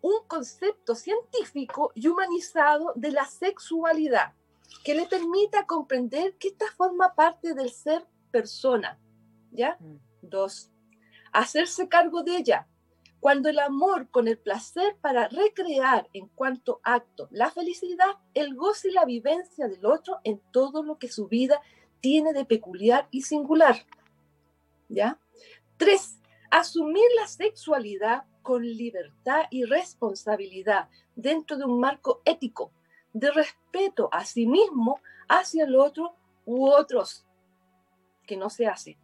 [0.01, 4.33] un concepto científico y humanizado de la sexualidad
[4.83, 8.99] que le permita comprender que esta forma parte del ser persona.
[9.53, 9.77] ¿Ya?
[9.81, 9.99] Mm.
[10.23, 10.71] Dos,
[11.33, 12.67] hacerse cargo de ella.
[13.21, 18.89] Cuando el amor con el placer para recrear en cuanto acto la felicidad, el goce
[18.89, 21.61] y la vivencia del otro en todo lo que su vida
[22.01, 23.87] tiene de peculiar y singular.
[24.89, 25.19] ¿ya?
[25.77, 26.19] Tres,
[26.51, 32.73] asumir la sexualidad con libertad y responsabilidad dentro de un marco ético,
[33.15, 37.25] de respeto a sí mismo, hacia el otro u otros,
[38.27, 38.99] que no se hace.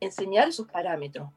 [0.00, 1.30] Enseñar esos parámetros.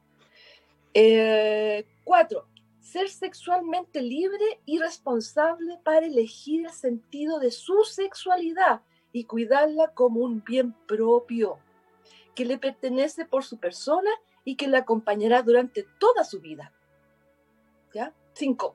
[0.92, 2.48] Eh, cuatro,
[2.80, 8.80] ser sexualmente libre y responsable para elegir el sentido de su sexualidad
[9.12, 11.58] y cuidarla como un bien propio
[12.34, 14.10] que le pertenece por su persona
[14.44, 16.72] y que le acompañará durante toda su vida.
[17.92, 18.14] ¿Ya?
[18.32, 18.74] Cinco,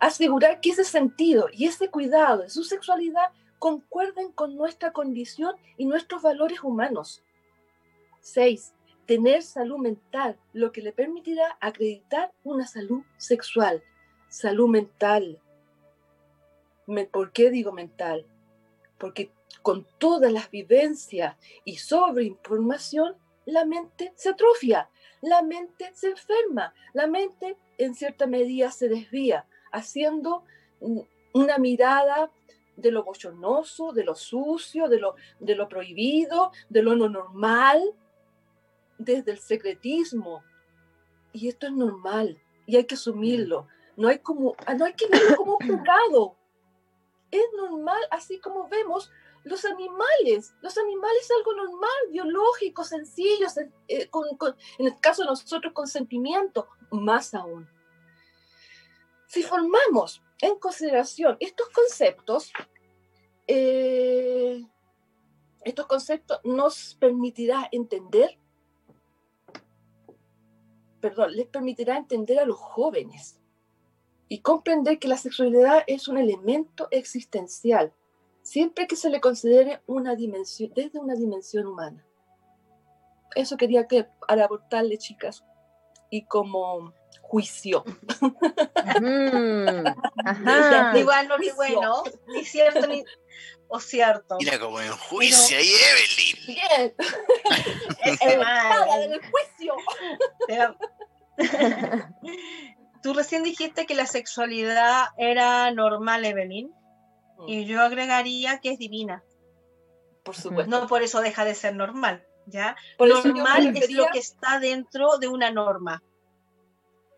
[0.00, 5.86] asegurar que ese sentido y ese cuidado de su sexualidad concuerden con nuestra condición y
[5.86, 7.22] nuestros valores humanos.
[8.20, 8.74] Seis,
[9.06, 13.82] tener salud mental, lo que le permitirá acreditar una salud sexual,
[14.28, 15.40] salud mental.
[17.10, 18.26] ¿Por qué digo mental?
[18.98, 19.30] Porque
[19.62, 24.90] con todas las vivencias y sobreinformación, la mente se atrofia,
[25.22, 30.44] la mente se enferma, la mente en cierta medida se desvía, haciendo
[31.32, 32.30] una mirada
[32.76, 37.82] de lo bochornoso, de lo sucio, de lo, de lo prohibido, de lo no normal,
[38.98, 40.42] desde el secretismo.
[41.32, 43.66] Y esto es normal y hay que asumirlo.
[43.96, 46.36] No hay, como, no hay que verlo como un pecado.
[47.30, 49.10] Es normal, así como vemos
[49.42, 50.54] los animales.
[50.60, 53.46] Los animales es algo normal, biológico, sencillo,
[53.88, 54.08] eh,
[54.78, 57.68] en el caso de nosotros con sentimiento, más aún.
[59.28, 62.52] Si formamos en consideración estos conceptos,
[63.46, 64.66] eh,
[65.64, 68.36] estos conceptos nos permitirá entender
[71.00, 73.40] perdón, les permitirá entender a los jóvenes
[74.28, 77.92] y comprender que la sexualidad es un elemento existencial,
[78.42, 82.04] siempre que se le considere una desde una dimensión humana.
[83.34, 85.44] Eso quería que para aportarle, chicas,
[86.10, 86.92] y como
[87.28, 87.84] juicio.
[89.00, 89.86] Mm,
[90.24, 90.98] ajá.
[90.98, 93.04] Igual no ni bueno, ni cierto, ni,
[93.68, 94.36] o cierto.
[94.40, 96.36] Mira como en juicio ahí, Evelyn.
[96.46, 96.94] Bien.
[99.04, 99.76] en el juicio.
[103.02, 106.72] Tú recién dijiste que la sexualidad era normal, Evelyn.
[107.38, 107.48] Mm.
[107.48, 109.22] Y yo agregaría que es divina.
[110.24, 110.70] Por supuesto.
[110.70, 112.74] No por eso deja de ser normal, ¿ya?
[112.96, 116.02] Por normal es lo que está dentro de una norma.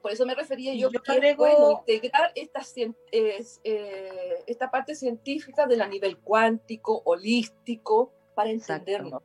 [0.00, 2.62] Por eso me refería yo, yo que bueno integrar esta,
[3.12, 9.22] eh, esta parte científica de la nivel cuántico, holístico, para entendernos.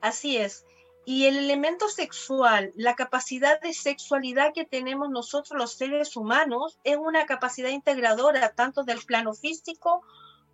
[0.00, 0.66] Así es.
[1.06, 6.98] Y el elemento sexual, la capacidad de sexualidad que tenemos nosotros los seres humanos, es
[6.98, 10.02] una capacidad integradora tanto del plano físico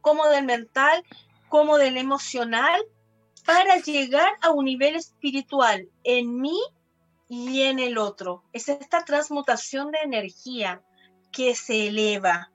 [0.00, 1.02] como del mental,
[1.48, 2.80] como del emocional,
[3.44, 6.60] para llegar a un nivel espiritual en mí
[7.28, 8.44] y en el otro.
[8.52, 10.82] Es esta transmutación de energía
[11.32, 12.50] que se eleva.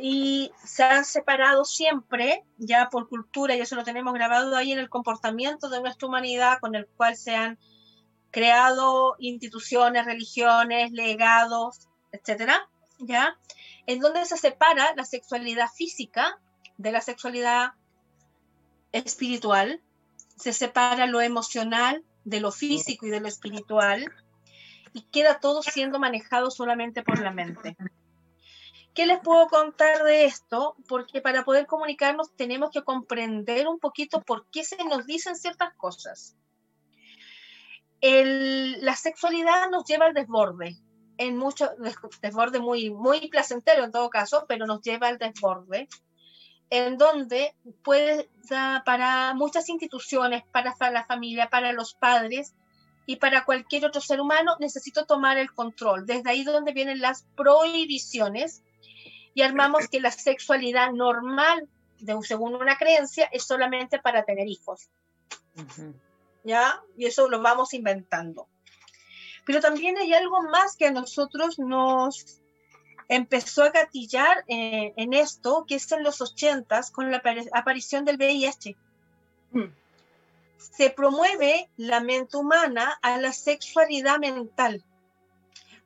[0.00, 4.78] Y se han separado siempre, ya por cultura, y eso lo tenemos grabado ahí en
[4.78, 7.58] el comportamiento de nuestra humanidad, con el cual se han
[8.30, 12.68] creado instituciones, religiones, legados, etcétera,
[12.98, 13.36] ¿ya?
[13.86, 16.40] En donde se separa la sexualidad física
[16.78, 17.72] de la sexualidad
[18.92, 19.82] espiritual,
[20.36, 24.12] se separa lo emocional de lo físico y de lo espiritual,
[24.92, 27.76] y queda todo siendo manejado solamente por la mente.
[28.94, 30.76] ¿Qué les puedo contar de esto?
[30.86, 35.74] Porque para poder comunicarnos tenemos que comprender un poquito por qué se nos dicen ciertas
[35.76, 36.36] cosas.
[38.02, 40.76] la sexualidad nos lleva al desborde,
[41.16, 41.70] en mucho
[42.20, 45.88] desborde muy, muy placentero en todo caso, pero nos lleva al desborde
[46.72, 47.54] en donde
[47.84, 48.30] puede,
[48.86, 52.54] para muchas instituciones, para la familia, para los padres
[53.04, 56.06] y para cualquier otro ser humano, necesito tomar el control.
[56.06, 58.62] Desde ahí donde vienen las prohibiciones
[59.34, 61.68] y armamos que la sexualidad normal,
[62.00, 64.88] de, según una creencia, es solamente para tener hijos.
[66.42, 66.80] ¿Ya?
[66.96, 68.48] Y eso lo vamos inventando.
[69.44, 72.41] Pero también hay algo más que a nosotros nos
[73.08, 77.22] empezó a gatillar eh, en esto, que es en los ochentas, con la
[77.52, 78.76] aparición del VIH.
[79.52, 79.72] Mm.
[80.56, 84.84] Se promueve la mente humana a la sexualidad mental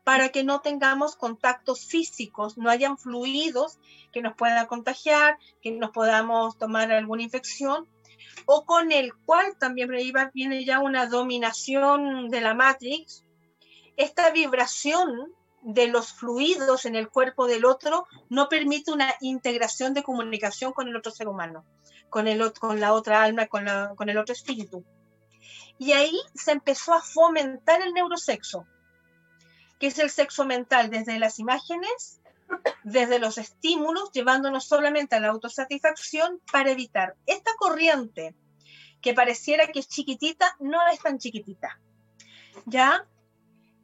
[0.07, 3.81] para que no tengamos contactos físicos, no hayan fluidos
[4.13, 7.89] que nos puedan contagiar, que nos podamos tomar alguna infección,
[8.45, 9.91] o con el cual también
[10.33, 13.25] viene ya una dominación de la Matrix,
[13.97, 15.35] esta vibración
[15.67, 20.87] de los fluidos en el cuerpo del otro no permite una integración de comunicación con
[20.87, 21.65] el otro ser humano,
[22.09, 24.85] con, el, con la otra alma, con, la, con el otro espíritu.
[25.77, 28.65] Y ahí se empezó a fomentar el neurosexo,
[29.81, 32.21] que es el sexo mental desde las imágenes
[32.85, 38.37] desde los estímulos, llevándonos solamente a la autosatisfacción para evitar esta corriente
[39.03, 41.81] que pareciera que es chiquitita, no es tan chiquitita.
[42.67, 43.05] ¿Ya?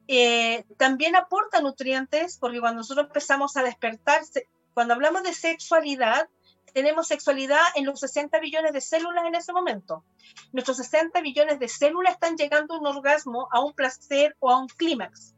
[0.08, 6.28] Eh, también aporta nutrientes porque cuando nosotros empezamos a despertarse, cuando hablamos de sexualidad,
[6.72, 10.04] tenemos sexualidad en los 60 billones de células en ese momento.
[10.52, 14.58] Nuestros 60 billones de células están llegando a un orgasmo, a un placer o a
[14.58, 15.34] un clímax.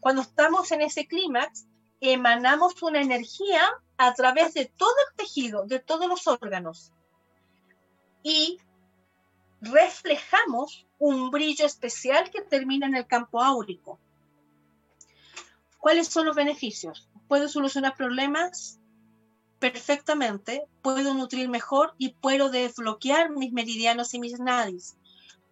[0.00, 1.66] Cuando estamos en ese clímax,
[2.00, 3.62] emanamos una energía
[3.96, 6.92] a través de todo el tejido, de todos los órganos.
[8.22, 8.58] Y
[9.60, 13.98] reflejamos un brillo especial que termina en el campo áurico.
[15.78, 17.10] ¿Cuáles son los beneficios?
[17.28, 18.80] Puedo solucionar problemas
[19.58, 24.96] perfectamente, puedo nutrir mejor y puedo desbloquear mis meridianos y mis nadis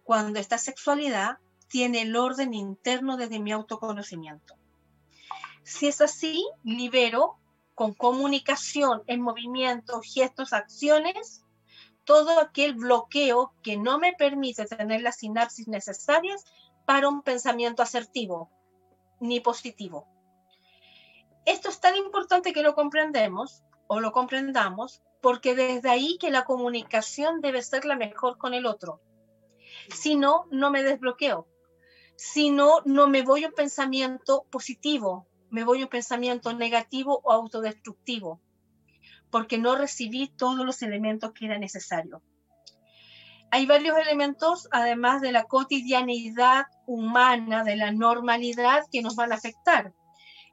[0.03, 1.37] cuando esta sexualidad
[1.67, 4.55] tiene el orden interno desde mi autoconocimiento.
[5.61, 7.37] Si es así, libero
[7.75, 11.42] con comunicación en movimiento, gestos, acciones,
[12.05, 16.43] todo aquel bloqueo que no me permite tener las sinapsis necesarias
[16.85, 18.49] para un pensamiento asertivo
[19.19, 20.07] ni positivo.
[21.45, 26.45] Esto es tan importante que lo comprendemos o lo comprendamos porque desde ahí que la
[26.45, 29.01] comunicación debe ser la mejor con el otro.
[29.89, 31.47] Si no, no me desbloqueo.
[32.15, 38.41] Si no, no me voy un pensamiento positivo, me voy un pensamiento negativo o autodestructivo
[39.33, 42.21] porque no recibí todos los elementos que era necesario.
[43.49, 49.35] Hay varios elementos, además de la cotidianidad humana, de la normalidad, que nos van a
[49.35, 49.91] afectar.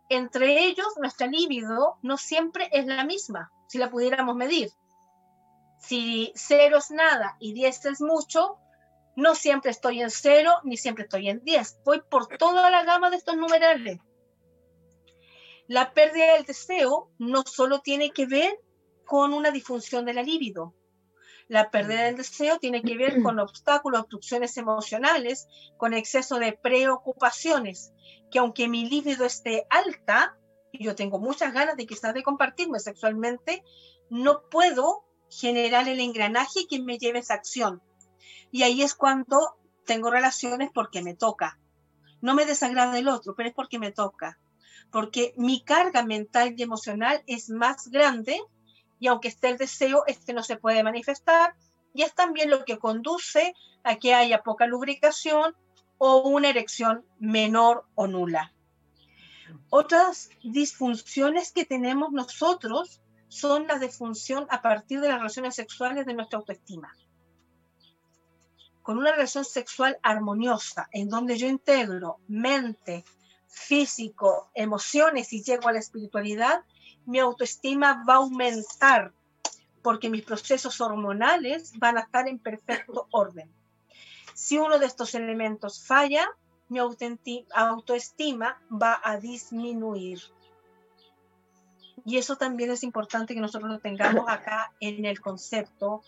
[0.08, 4.70] Entre ellos, nuestra libido no siempre es la misma, si la pudiéramos medir.
[5.78, 8.56] Si cero es nada y 10 es mucho,
[9.14, 11.80] no siempre estoy en cero ni siempre estoy en 10.
[11.84, 13.98] Voy por toda la gama de estos numerales.
[15.68, 18.58] La pérdida del deseo no solo tiene que ver
[19.10, 20.72] con una disfunción de la libido.
[21.48, 25.48] La pérdida del deseo tiene que ver con obstáculos, obstrucciones emocionales,
[25.78, 27.92] con exceso de preocupaciones,
[28.30, 30.38] que aunque mi libido esté alta,
[30.70, 33.64] y yo tengo muchas ganas de quizás de compartirme sexualmente,
[34.10, 37.82] no puedo generar el engranaje que me lleve a esa acción.
[38.52, 39.56] Y ahí es cuando
[39.86, 41.58] tengo relaciones porque me toca.
[42.20, 44.38] No me desagrada el otro, pero es porque me toca.
[44.92, 48.40] Porque mi carga mental y emocional es más grande
[49.00, 51.56] y aunque esté el deseo, este no se puede manifestar
[51.92, 55.56] y es también lo que conduce a que haya poca lubricación
[55.98, 58.52] o una erección menor o nula.
[59.70, 66.14] Otras disfunciones que tenemos nosotros son las disfunción a partir de las relaciones sexuales de
[66.14, 66.92] nuestra autoestima.
[68.82, 73.04] Con una relación sexual armoniosa, en donde yo integro mente,
[73.46, 76.64] físico, emociones y llego a la espiritualidad,
[77.06, 79.12] mi autoestima va a aumentar
[79.82, 83.50] porque mis procesos hormonales van a estar en perfecto orden.
[84.34, 86.28] Si uno de estos elementos falla,
[86.68, 90.20] mi autoestima va a disminuir.
[92.04, 96.02] Y eso también es importante que nosotros lo tengamos acá en el concepto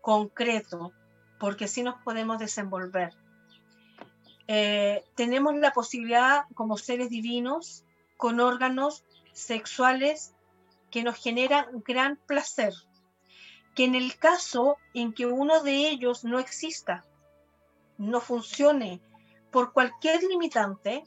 [0.00, 0.92] concreto,
[1.40, 3.14] porque así nos podemos desenvolver.
[4.48, 7.84] Eh, tenemos la posibilidad como seres divinos,
[8.16, 10.34] con órganos sexuales
[10.90, 12.74] que nos generan gran placer,
[13.74, 17.04] que en el caso en que uno de ellos no exista,
[17.98, 19.00] no funcione
[19.50, 21.04] por cualquier limitante,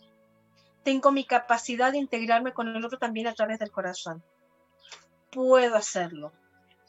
[0.83, 4.23] tengo mi capacidad de integrarme con el otro también a través del corazón.
[5.31, 6.31] Puedo hacerlo,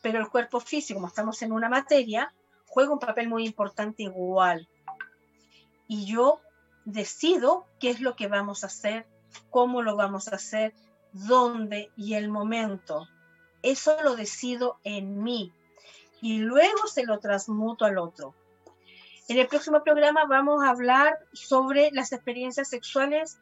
[0.02, 2.32] pero el cuerpo físico, como estamos en una materia,
[2.66, 4.68] juega un papel muy importante igual.
[5.88, 6.40] Y yo
[6.84, 9.06] decido qué es lo que vamos a hacer,
[9.50, 10.74] cómo lo vamos a hacer,
[11.16, 13.08] dónde y el momento.
[13.62, 15.52] Eso lo decido en mí
[16.20, 18.34] y luego se lo transmuto al otro.
[19.28, 23.38] En el próximo programa vamos a hablar sobre las experiencias sexuales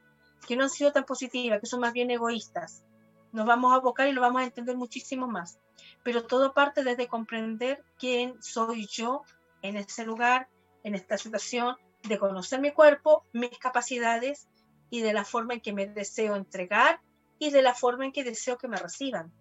[0.47, 2.85] que no han sido tan positivas, que son más bien egoístas.
[3.33, 5.59] Nos vamos a abocar y lo vamos a entender muchísimo más.
[6.03, 9.23] Pero todo parte desde comprender quién soy yo
[9.63, 10.49] en ese lugar,
[10.85, 14.47] en esta situación, de conocer mi cuerpo, mis capacidades
[14.91, 17.01] y de la forma en que me deseo entregar
[17.45, 19.33] y de la forma en que deseo que me reciban.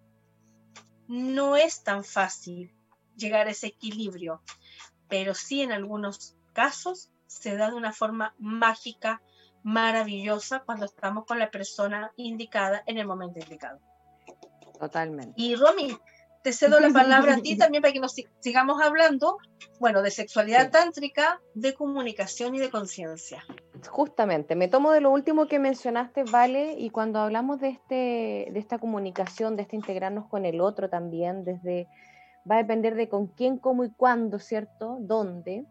[1.08, 2.76] No es tan fácil
[3.16, 4.42] llegar a ese equilibrio,
[5.08, 9.22] pero sí en algunos casos se da de una forma mágica,
[9.64, 13.80] maravillosa, cuando estamos con la persona indicada en el momento indicado.
[14.78, 15.34] Totalmente.
[15.38, 15.98] Y Romy,
[16.44, 19.38] te cedo la palabra a ti también para que nos sigamos hablando,
[19.80, 23.46] bueno, de sexualidad tántrica, de comunicación y de conciencia.
[23.88, 28.60] Justamente, me tomo de lo último que mencionaste, Vale, y cuando hablamos de, este, de
[28.60, 31.88] esta comunicación, de este integrarnos con el otro también, desde,
[32.50, 34.98] va a depender de con quién, cómo y cuándo, ¿cierto?
[35.00, 35.66] ¿Dónde?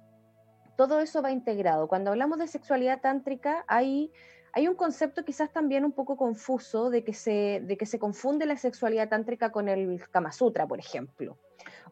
[0.76, 1.88] Todo eso va integrado.
[1.88, 4.10] Cuando hablamos de sexualidad tántrica, hay,
[4.52, 8.46] hay un concepto quizás también un poco confuso de que, se, de que se confunde
[8.46, 11.36] la sexualidad tántrica con el Kama Sutra, por ejemplo.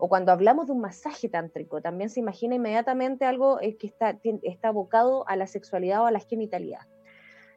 [0.03, 4.19] O cuando hablamos de un masaje tántrico, también se imagina inmediatamente algo eh, que está,
[4.43, 6.89] está abocado a la sexualidad o a la genitalidad.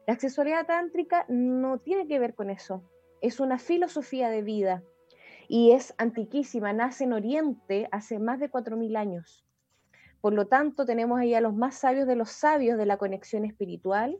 [0.06, 2.82] La sexualidad tántrica no tiene que ver con eso.
[3.22, 4.82] Es una filosofía de vida
[5.48, 9.46] y es antiquísima, nace en Oriente hace más de 4.000 años.
[10.20, 13.46] Por lo tanto, tenemos ahí a los más sabios de los sabios de la conexión
[13.46, 14.18] espiritual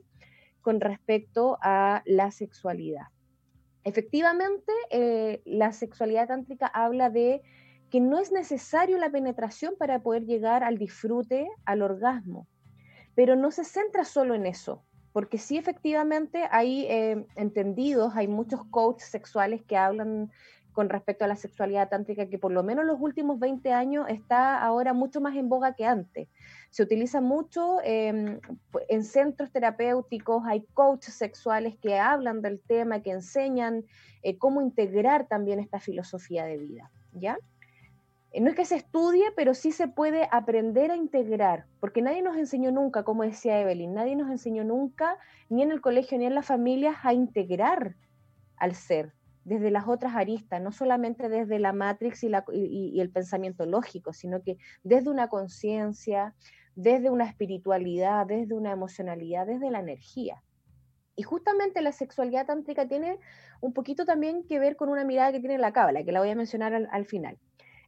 [0.61, 3.05] con respecto a la sexualidad.
[3.83, 7.43] Efectivamente, eh, la sexualidad tántrica habla de
[7.89, 12.47] que no es necesario la penetración para poder llegar al disfrute, al orgasmo,
[13.15, 14.83] pero no se centra solo en eso,
[15.13, 20.31] porque sí efectivamente hay eh, entendidos, hay muchos coaches sexuales que hablan
[20.75, 24.61] con respecto a la sexualidad tántrica, que por lo menos los últimos 20 años está
[24.61, 26.27] ahora mucho más en boga que antes.
[26.69, 28.41] Se utiliza mucho em,
[28.89, 33.85] en centros terapéuticos, hay coaches sexuales que hablan del tema, que enseñan
[34.21, 37.37] eh, cómo integrar también esta filosofía de vida, ¿ya?
[38.35, 42.21] Eh, no es que se estudie, pero sí se puede aprender a integrar, porque nadie
[42.21, 45.17] nos enseñó nunca, como decía Evelyn, nadie nos enseñó nunca,
[45.47, 47.95] ni en el colegio ni en las familias, a integrar
[48.57, 49.13] al ser
[49.45, 54.57] desde las otras aristas, no solamente desde la matrix y, el pensamiento lógico, sino que
[54.83, 56.35] desde una conciencia,
[56.75, 60.43] desde una espiritualidad, desde una emocionalidad, desde la energía.
[61.15, 63.17] Y justamente la sexualidad tántrica tiene
[63.61, 66.31] un poquito también que ver con una mirada que tiene la cábala, que la voy
[66.31, 67.37] a mencionar al final.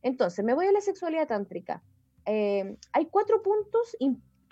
[0.02, 1.82] Entonces, me voy a la sexualidad tántrica.
[2.26, 3.96] Eh, hay cuatro puntos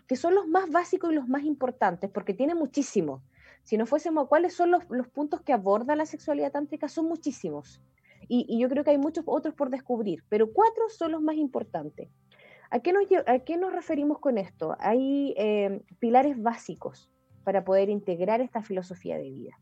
[0.07, 3.21] que son los más básicos y los más importantes, porque tiene muchísimos.
[3.63, 7.81] Si no fuésemos a cuáles son los, puntos que aborda la sexualidad tántrica, son muchísimos.
[8.27, 12.09] Y, yo creo que hay muchos otros por descubrir, pero cuatro son los más importantes.
[12.69, 14.75] ¿A qué nos, referimos con esto?
[14.79, 17.11] Hay eh, pilares básicos
[17.43, 19.59] para poder integrar esta filosofía de vida.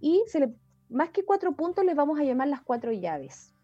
[0.00, 0.22] Y
[0.88, 3.54] más que cuatro puntos, les vamos a llamar las cuatro llaves.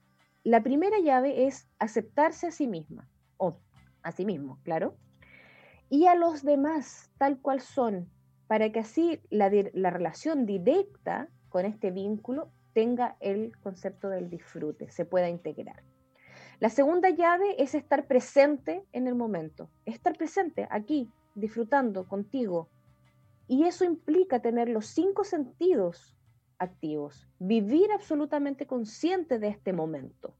[0.47, 3.59] La primera llave es aceptarse a sí misma, o
[4.05, 4.97] a sí mismo, claro,
[5.91, 8.09] y a los demás tal cual son,
[8.47, 14.89] para que así la, la relación directa con este vínculo tenga el concepto del disfrute,
[14.89, 15.83] se pueda integrar.
[16.61, 22.69] La segunda llave es estar presente en el momento, estar presente aquí, disfrutando contigo.
[23.49, 26.16] Y eso implica tener los cinco sentidos
[26.59, 30.35] activos, vivir absolutamente consciente de este momento.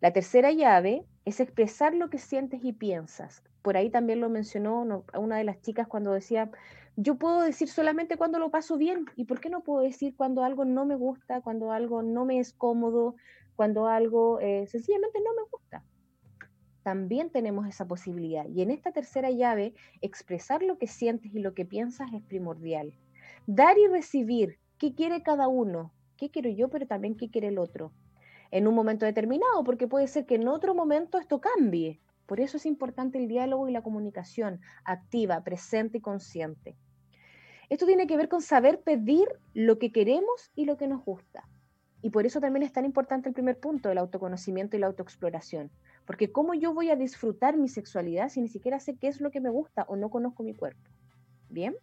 [0.00, 3.44] La tercera llave es expresar lo que sientes y piensas.
[3.62, 6.50] Por ahí también lo mencionó una de las chicas cuando decía,
[6.96, 10.42] yo puedo decir solamente cuando lo paso bien, ¿y por qué no puedo decir cuando
[10.42, 13.14] algo no me gusta, cuando algo no me es cómodo,
[13.54, 15.84] cuando algo eh, sencillamente no me gusta?
[16.82, 18.46] También tenemos esa posibilidad.
[18.48, 22.92] Y en esta tercera llave, expresar lo que sientes y lo que piensas es primordial.
[23.46, 27.58] Dar y recibir qué quiere cada uno, qué quiero yo, pero también qué quiere el
[27.58, 27.92] otro,
[28.50, 32.00] en un momento determinado, porque puede ser que en otro momento esto cambie.
[32.26, 36.74] Por eso es importante el diálogo y la comunicación activa, presente y consciente.
[37.68, 41.48] Esto tiene que ver con saber pedir lo que queremos y lo que nos gusta.
[42.02, 45.70] Y por eso también es tan importante el primer punto, el autoconocimiento y la autoexploración.
[46.06, 49.30] Porque ¿cómo yo voy a disfrutar mi sexualidad si ni siquiera sé qué es lo
[49.30, 50.90] que me gusta o no conozco mi cuerpo?
[51.50, 51.76] ¿Bien?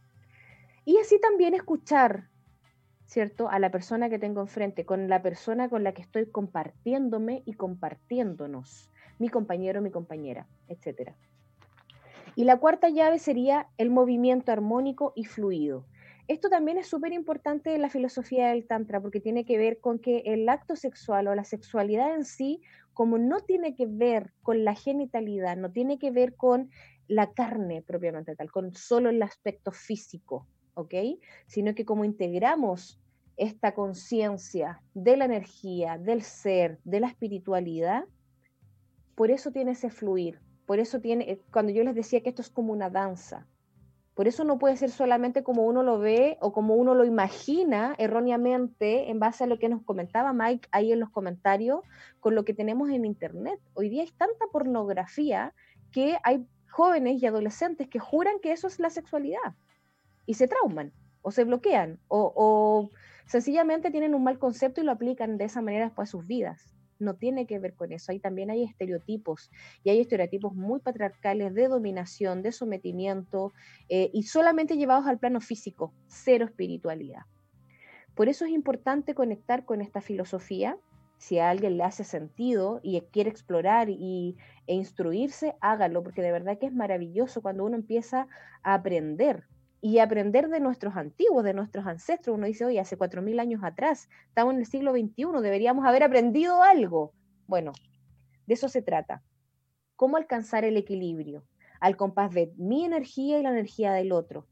[0.83, 2.27] Y así también escuchar
[3.09, 3.49] ¿cierto?
[3.49, 7.53] A la persona que tengo enfrente, con la persona con la que estoy compartiéndome y
[7.53, 11.13] compartiéndonos, mi compañero, mi compañera, etc.
[12.35, 15.85] Y la cuarta llave sería el movimiento armónico y fluido.
[16.27, 19.97] Esto también es súper importante en la filosofía del Tantra porque tiene que ver con
[19.97, 22.61] que el acto sexual o la sexualidad en sí,
[22.93, 26.69] como no tiene que ver con la genitalidad, no tiene que ver con
[27.07, 30.45] la carne propiamente tal, con solo el aspecto físico,
[30.79, 30.93] ¿ok?
[31.47, 32.99] Sino que como integramos
[33.39, 38.03] esta conciencia de la energía, del ser, de la espiritualidad,
[39.15, 42.41] por eso tiene ese fluir, por eso tiene, eh, cuando yo les decía que esto
[42.41, 43.47] es como una danza,
[44.13, 47.95] por eso no puede ser solamente como uno lo ve o como uno lo imagina
[47.97, 51.79] erróneamente en base a lo que nos comentaba Mike ahí en los comentarios
[52.19, 53.61] con lo que tenemos en Internet.
[53.75, 55.53] Hoy día hay tanta pornografía
[55.93, 59.55] que hay jóvenes y adolescentes que juran que eso es la sexualidad
[60.29, 62.91] y se trauman o se bloquean o,
[63.25, 66.75] sencillamente tienen un mal concepto y lo aplican de esa manera después a sus vidas.
[66.99, 68.11] no tiene que ver con eso.
[68.11, 69.49] Ahí también hay estereotipos
[69.83, 73.53] y hay estereotipos muy patriarcales de dominación, de sometimiento
[73.87, 77.23] eh, y solamente llevados al plano físico, cero espiritualidad.
[78.15, 80.77] Por eso es importante conectar con esta filosofía.
[81.17, 84.35] Si a alguien le hace sentido y quiere explorar y,
[84.67, 88.27] e instruirse, hágalo, porque de verdad que es maravilloso cuando uno empieza
[88.61, 89.47] a aprender
[89.81, 92.35] y aprender de nuestros antiguos, de nuestros ancestros.
[92.35, 96.63] Uno dice, oye, hace 4.000 años atrás, estamos en el siglo XXI, deberíamos haber aprendido
[96.63, 97.13] algo.
[97.47, 97.71] Bueno,
[98.45, 99.23] de eso se trata.
[99.95, 101.43] ¿Cómo alcanzar el equilibrio?
[101.79, 104.47] Al compás de mi energía y la energía del otro.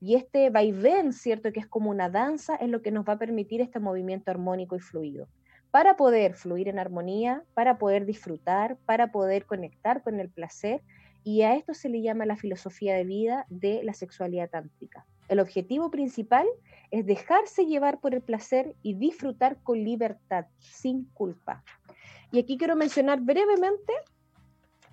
[0.00, 1.52] Y este vaivén, ¿cierto?
[1.52, 4.76] Que es como una danza, es lo que nos va a permitir este movimiento armónico
[4.76, 5.28] y fluido.
[5.70, 10.82] Para poder fluir en armonía, para poder disfrutar, para poder conectar con el placer
[11.24, 15.06] y a esto se le llama la filosofía de vida de la sexualidad tántrica.
[15.28, 16.46] El objetivo principal
[16.90, 21.64] es dejarse llevar por el placer y disfrutar con libertad, sin culpa.
[22.30, 23.92] Y aquí quiero mencionar brevemente,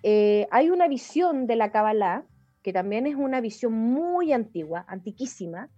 [0.03, 2.23] eh, hay una visión de la Kabbalah,
[2.63, 5.69] que también es una visión muy antigua, antiquísima,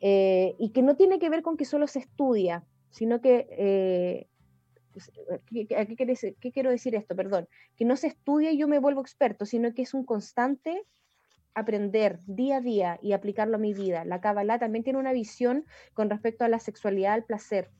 [0.00, 4.28] eh, y que no tiene que ver con que solo se estudia, sino que eh,
[4.94, 5.96] pues, eh,
[6.40, 7.16] ¿qué, quiero decir esto?
[7.16, 10.86] Perdón, que no se estudia y yo me vuelvo experto, sino que es un constante
[11.52, 14.04] aprender día a día y aplicarlo a mi vida.
[14.04, 17.70] La Kabbalah también tiene una visión con respecto a la sexualidad, al placer,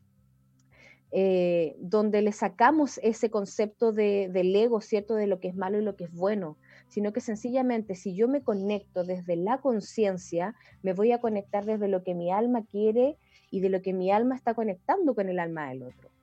[1.12, 5.14] eh, donde le sacamos ese concepto de, del ego, ¿cierto?
[5.14, 6.58] De lo que es malo y lo que es bueno,
[6.88, 11.86] sino que sencillamente si yo me conecto desde la conciencia, me voy a conectar desde
[11.86, 13.16] lo que mi alma quiere
[13.50, 16.13] y de lo que mi alma está conectando con el alma del otro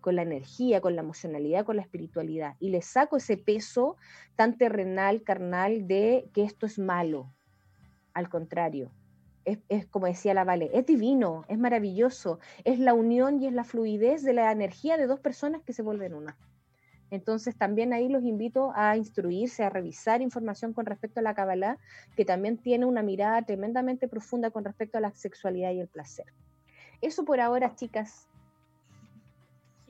[0.00, 2.56] con la energía, con la emocionalidad, con la espiritualidad.
[2.60, 3.96] Y le saco ese peso
[4.36, 7.32] tan terrenal, carnal, de que esto es malo.
[8.12, 8.90] Al contrario,
[9.44, 13.64] es, como decía la Vale, es divino, es maravilloso, es la unión y es la
[13.64, 16.36] fluidez de la energía de dos personas que se vuelven una.
[17.10, 21.78] Entonces también ahí los invito a instruirse, a revisar información con respecto a la Kabbalah,
[22.16, 26.26] que también tiene una mirada tremendamente profunda con respecto a la sexualidad y el placer.
[27.00, 28.28] Eso por ahora, chicas.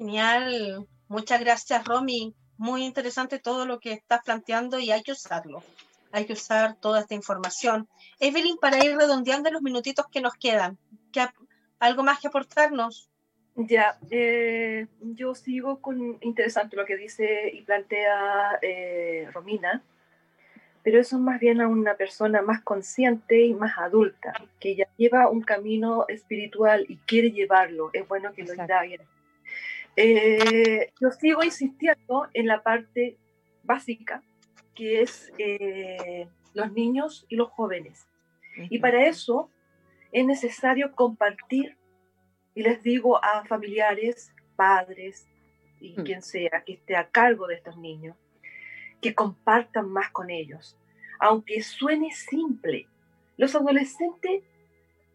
[0.01, 0.89] Genial.
[1.09, 2.35] Muchas gracias, Romy.
[2.57, 5.63] Muy interesante todo lo que estás planteando y hay que usarlo.
[6.11, 7.87] Hay que usar toda esta información.
[8.19, 10.79] Evelyn, para ir redondeando los minutitos que nos quedan,
[11.13, 11.27] ¿qué,
[11.79, 13.11] ¿algo más que aportarnos?
[13.57, 19.83] Ya, eh, yo sigo con interesante lo que dice y plantea eh, Romina,
[20.83, 24.87] pero eso es más bien a una persona más consciente y más adulta, que ya
[24.97, 27.91] lleva un camino espiritual y quiere llevarlo.
[27.93, 29.03] Es bueno que lo bien.
[30.03, 33.19] Eh, yo sigo insistiendo en la parte
[33.65, 34.23] básica,
[34.75, 38.09] que es eh, los niños y los jóvenes.
[38.71, 39.51] Y para eso
[40.11, 41.77] es necesario compartir,
[42.55, 45.29] y les digo a familiares, padres
[45.81, 46.05] y mm.
[46.05, 48.17] quien sea que esté a cargo de estos niños,
[49.03, 50.79] que compartan más con ellos.
[51.19, 52.89] Aunque suene simple,
[53.37, 54.45] los adolescentes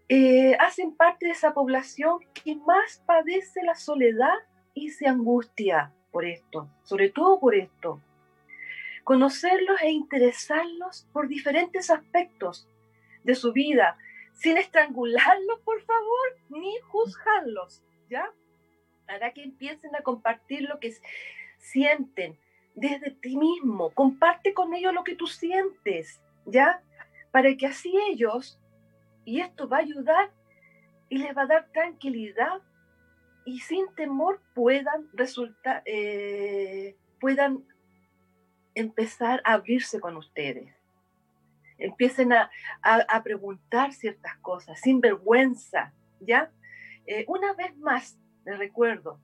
[0.10, 4.38] eh, hacen parte de esa población que más padece la soledad
[4.76, 8.00] y se angustia por esto, sobre todo por esto.
[9.04, 12.68] Conocerlos e interesarlos por diferentes aspectos
[13.24, 13.98] de su vida,
[14.34, 18.32] sin estrangularlos, por favor, ni juzgarlos, ¿ya?
[19.08, 20.94] Para que empiecen a compartir lo que
[21.58, 22.38] sienten
[22.76, 23.92] desde ti mismo.
[23.92, 26.82] Comparte con ellos lo que tú sientes, ¿ya?
[27.32, 28.60] Para que así ellos,
[29.24, 30.32] y esto va a ayudar
[31.10, 32.62] y les va a dar tranquilidad
[33.46, 37.64] y sin temor puedan resultar, eh, puedan
[38.74, 40.74] empezar a abrirse con ustedes.
[41.78, 42.50] Empiecen a,
[43.24, 46.52] preguntar ciertas cosas sin vergüenza, ¿ya?
[47.06, 49.20] Eh, una vez más, les recuerdo,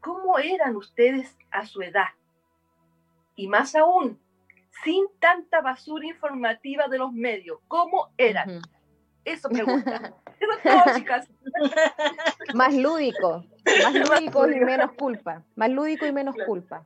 [0.00, 2.08] ¿cómo eran ustedes a su edad?
[3.34, 4.20] Y más aún,
[4.84, 8.60] sin tanta basura informativa de los medios, ¿cómo eran?
[9.24, 10.14] Eso pregunta.
[10.96, 11.28] chicas.
[12.54, 13.44] Más lúdico,
[13.82, 15.42] más lúdico y menos culpa.
[15.56, 16.84] Más lúdico y menos culpa.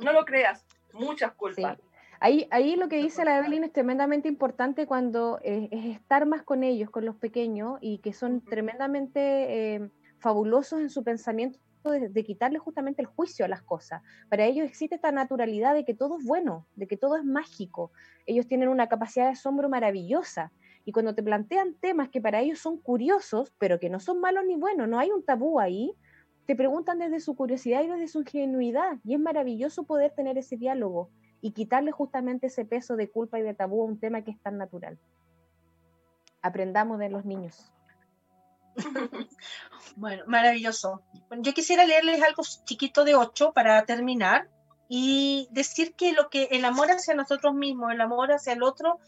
[0.00, 1.78] No lo creas, muchas culpas.
[2.20, 6.64] Ahí, ahí lo que dice la Evelyn es tremendamente importante cuando es, estar más con
[6.64, 12.24] ellos, con los pequeños, y que son tremendamente eh, fabulosos en su pensamiento de, de,
[12.24, 14.02] quitarle justamente el juicio a las cosas.
[14.30, 17.92] Para ellos existe esta naturalidad de que todo es bueno, de que todo es mágico.
[18.26, 20.50] Ellos tienen una capacidad de asombro maravillosa.
[20.84, 24.44] Y cuando te plantean temas que para ellos son curiosos, pero que no son malos
[24.46, 25.94] ni buenos, no hay un tabú ahí,
[26.46, 28.98] te preguntan desde su curiosidad y desde su ingenuidad.
[29.04, 33.42] Y es maravilloso poder tener ese diálogo y quitarle justamente ese peso de culpa y
[33.42, 34.98] de tabú a un tema que es tan natural.
[36.42, 37.70] Aprendamos de los niños.
[39.96, 41.02] bueno, maravilloso.
[41.38, 44.48] yo quisiera leerles algo chiquito de 8 para terminar
[44.88, 48.98] y decir que lo que el amor hacia nosotros mismos, el amor hacia el otro,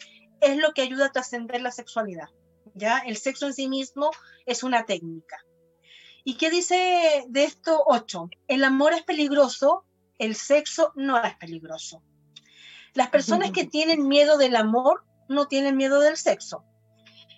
[0.41, 2.29] es lo que ayuda a trascender la sexualidad.
[2.75, 2.99] ¿ya?
[2.99, 4.11] El sexo en sí mismo
[4.47, 5.39] es una técnica.
[6.25, 8.31] ¿Y qué dice de esto 8?
[8.49, 9.85] El amor es peligroso,
[10.19, 12.03] el sexo no es peligroso.
[12.95, 16.65] Las personas que tienen miedo del amor no tienen miedo del sexo.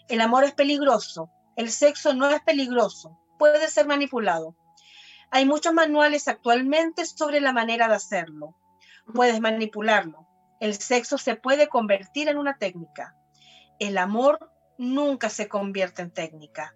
[0.09, 4.57] El amor es peligroso, el sexo no es peligroso, puede ser manipulado.
[5.31, 8.57] Hay muchos manuales actualmente sobre la manera de hacerlo.
[9.13, 10.28] Puedes manipularlo.
[10.61, 13.15] El sexo se puede convertir en una técnica.
[13.79, 16.75] El amor nunca se convierte en técnica.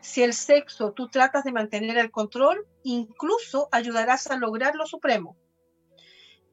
[0.00, 5.36] Si el sexo tú tratas de mantener el control, incluso ayudarás a lograr lo supremo.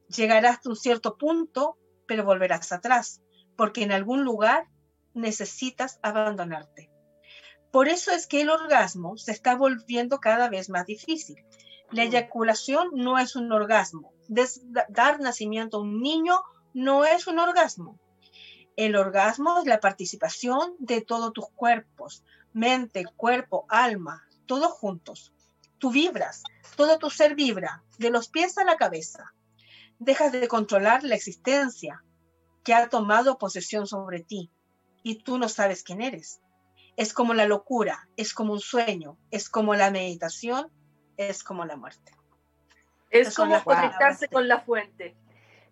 [0.10, 3.22] Llegarás a un cierto punto, pero volverás atrás,
[3.56, 4.65] porque en algún lugar
[5.14, 6.91] necesitas abandonarte.
[7.72, 11.45] Por eso es que el orgasmo se está volviendo cada vez más difícil.
[11.91, 14.14] La eyaculación no es un orgasmo.
[14.89, 16.41] dar nacimiento a un niño
[16.78, 17.98] no es un orgasmo.
[18.76, 22.24] El orgasmo es la participación de todos tus cuerpos,
[22.54, 25.34] mente, cuerpo, alma, todos juntos.
[25.80, 26.44] Tú vibras,
[26.76, 29.34] todo tu ser vibra, de los pies a la cabeza.
[29.98, 32.04] Dejas de controlar la existencia
[32.64, 34.52] que ha tomado posesión sobre ti
[35.02, 36.41] y tú no sabes quién eres.
[36.95, 40.72] Es como la locura, es como un sueño, es como la meditación,
[41.18, 42.12] es como la muerte.
[43.10, 45.18] Es como conectarse con la fuente.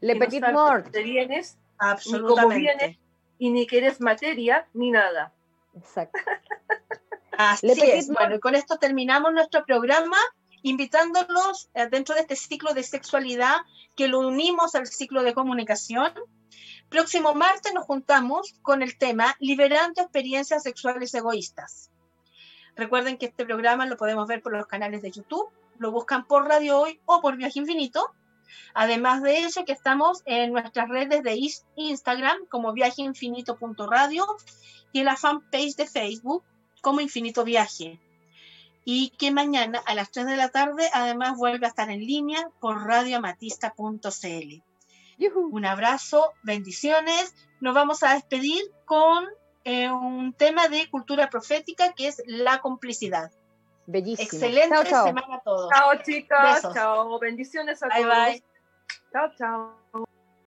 [0.06, 0.92] Le petit mort.
[0.92, 2.56] Te vienes, absolutamente.
[2.56, 2.98] Ni vienes,
[3.40, 5.34] y ni que eres materia, ni nada.
[5.76, 6.20] Exacto.
[7.38, 8.08] Así es.
[8.10, 10.18] Bueno, con esto terminamos nuestro programa,
[10.62, 13.58] invitándolos eh, dentro de este ciclo de sexualidad
[13.96, 16.14] que lo unimos al ciclo de comunicación.
[16.90, 21.90] Próximo martes nos juntamos con el tema Liberando experiencias sexuales egoístas.
[22.76, 25.50] Recuerden que este programa lo podemos ver por los canales de YouTube,
[25.80, 28.14] lo buscan por Radio Hoy o por Viaje Infinito.
[28.74, 31.40] Además de eso, que estamos en nuestras redes de
[31.76, 34.26] Instagram como viajeinfinito.radio
[34.92, 36.44] y en la fanpage de Facebook
[36.82, 38.00] como Infinito Viaje.
[38.84, 42.48] Y que mañana a las 3 de la tarde además vuelve a estar en línea
[42.60, 44.64] por radioamatista.cl.
[45.52, 47.34] Un abrazo, bendiciones.
[47.62, 49.26] Nos vamos a despedir con
[49.64, 53.32] eh, un tema de cultura profética que es la complicidad.
[53.88, 54.24] Bellísimo.
[54.24, 55.70] Excelente semana a todos.
[55.70, 56.74] Chao, chicas.
[56.74, 57.20] Chao.
[57.20, 58.06] Bendiciones a todos.
[58.06, 58.44] Bye, bye.
[59.12, 60.06] Chao, chao.